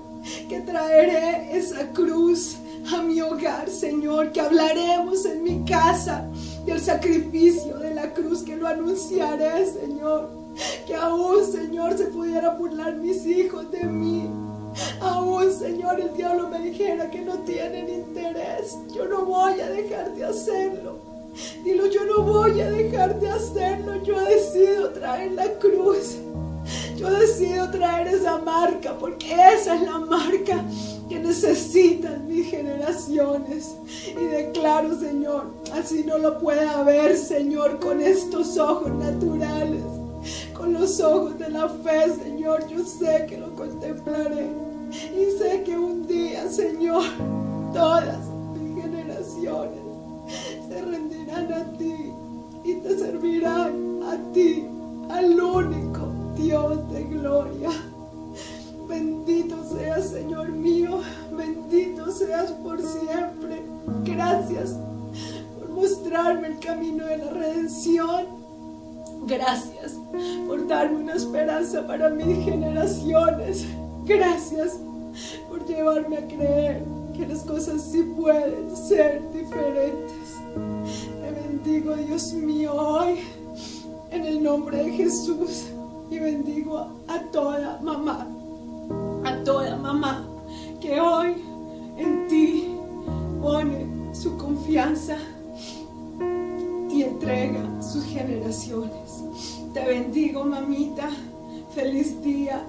que 0.49 0.61
traeré 0.61 1.57
esa 1.57 1.89
cruz 1.93 2.57
a 2.93 3.03
mi 3.03 3.23
hogar, 3.23 3.71
Señor, 3.71 4.31
que 4.33 4.43
hablaremos 4.43 5.25
en 5.25 5.43
mi 5.43 5.65
casa 5.65 6.29
del 6.67 6.81
sacrificio 6.81 7.79
de 7.79 7.95
la 7.95 8.13
cruz, 8.13 8.43
que 8.43 8.57
lo 8.57 8.69
anunciaré, 8.69 9.65
Señor. 9.67 10.44
Que 10.87 10.95
aún, 10.95 11.45
Señor, 11.45 11.97
se 11.97 12.07
pudiera 12.07 12.51
burlar 12.51 12.97
mis 12.97 13.27
hijos 13.27 13.71
de 13.71 13.85
mí. 13.85 14.31
Aún, 15.01 15.53
Señor, 15.53 16.01
el 16.01 16.17
diablo 16.17 16.49
me 16.49 16.61
dijera 16.61 17.11
que 17.11 17.21
no 17.21 17.35
tienen 17.41 17.89
interés. 17.89 18.77
Yo 18.95 19.07
no 19.07 19.25
voy 19.25 19.61
a 19.61 19.69
dejar 19.69 20.15
de 20.15 20.25
hacerlo. 20.25 20.99
Dilo, 21.65 21.87
yo 21.87 22.05
no 22.05 22.23
voy 22.23 22.61
a 22.61 22.71
dejar 22.71 23.19
de 23.21 23.29
hacerlo. 23.29 24.03
Yo 24.03 24.21
decido 24.21 24.91
traer 24.91 25.33
la 25.33 25.51
cruz. 25.55 26.17
Yo 26.97 27.11
decido 27.11 27.71
traer 27.71 28.09
esa 28.09 28.39
marca 28.39 28.97
porque 28.99 29.33
esa 29.33 29.75
es 29.75 29.83
la 29.83 29.99
marca 29.99 30.65
que 31.09 31.19
necesitan 31.19 32.27
mis 32.27 32.49
generaciones. 32.49 33.75
Y 34.09 34.25
declaro, 34.25 34.99
Señor, 34.99 35.53
así 35.73 36.05
no 36.05 36.19
lo 36.19 36.39
pueda 36.39 36.83
ver, 36.83 37.17
Señor, 37.17 37.81
con 37.81 38.01
estos 38.01 38.57
ojos 38.59 38.91
naturales, 38.93 39.83
con 40.55 40.73
los 40.73 41.01
ojos 41.01 41.39
de 41.39 41.51
la 41.51 41.69
fe, 41.69 42.13
Señor. 42.23 42.67
Yo 42.69 42.85
sé 42.85 43.27
que 43.29 43.39
lo 43.39 43.55
contemplaré. 43.55 44.49
Y 44.93 45.39
sé 45.39 45.63
que 45.65 45.77
un 45.77 46.07
día, 46.07 46.49
Señor, 46.49 47.05
todas 47.73 48.19
mis 48.55 48.83
generaciones 48.83 49.81
se 50.69 50.83
rendirán 50.83 51.53
a 51.53 51.65
ti 51.77 52.13
y 52.65 52.75
te 52.77 52.99
servirán 52.99 54.01
a 54.05 54.33
ti, 54.33 54.67
al 55.11 55.41
darme 70.85 71.01
una 71.03 71.15
esperanza 71.15 71.87
para 71.87 72.11
mis 72.11 72.45
generaciones. 72.45 73.67
Gracias 74.05 74.79
por 75.49 75.65
llevarme 75.67 76.19
a 76.19 76.27
creer 76.27 76.85
que 77.17 77.27
las 77.27 77.43
cosas 77.43 77.81
sí 77.81 78.03
pueden 78.15 78.77
ser 78.77 79.23
diferentes. 79.33 80.37
Te 81.23 81.31
bendigo, 81.31 81.95
Dios 81.97 82.35
mío, 82.35 82.75
hoy 82.75 83.21
en 84.11 84.27
el 84.27 84.43
nombre 84.43 84.77
de 84.85 84.91
Jesús 84.91 85.69
y 86.11 86.19
bendigo 86.19 86.87
a 87.09 87.19
toda 87.33 87.81
mamá, 87.81 88.27
a 89.25 89.43
toda 89.43 89.77
mamá 89.77 90.27
que 90.83 91.01
hoy 91.01 91.35
en 91.97 92.29
ti 92.29 92.77
pone 93.41 93.87
su 94.13 94.37
confianza 94.37 95.17
y 96.91 97.05
entrega 97.05 97.81
sus 97.81 98.05
generaciones. 98.05 99.04
Te 99.75 99.85
bendigo, 99.85 100.45
mamita. 100.45 101.11
Feliz 101.75 102.23
día. 102.23 102.65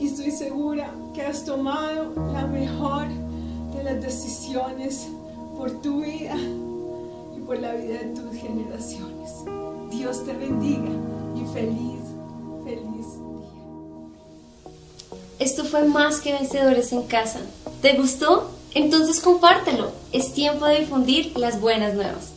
Y 0.00 0.06
estoy 0.06 0.30
segura 0.30 0.90
que 1.14 1.20
has 1.20 1.44
tomado 1.44 2.10
la 2.32 2.46
mejor 2.46 3.06
de 3.76 3.84
las 3.84 4.00
decisiones 4.00 5.08
por 5.58 5.82
tu 5.82 6.00
vida 6.02 6.34
y 7.36 7.40
por 7.40 7.60
la 7.60 7.74
vida 7.74 7.98
de 7.98 8.14
tus 8.14 8.34
generaciones. 8.34 9.30
Dios 9.90 10.24
te 10.24 10.32
bendiga 10.32 10.88
y 11.36 11.44
feliz, 11.52 12.00
feliz 12.64 13.06
día. 13.18 13.48
Esto 15.38 15.64
fue 15.66 15.84
más 15.84 16.22
que 16.22 16.32
vencedores 16.32 16.92
en 16.92 17.02
casa. 17.02 17.40
¿Te 17.82 17.94
gustó? 17.98 18.50
Entonces 18.72 19.20
compártelo. 19.20 19.92
Es 20.12 20.32
tiempo 20.32 20.64
de 20.64 20.80
difundir 20.80 21.36
las 21.36 21.60
buenas 21.60 21.92
nuevas. 21.92 22.31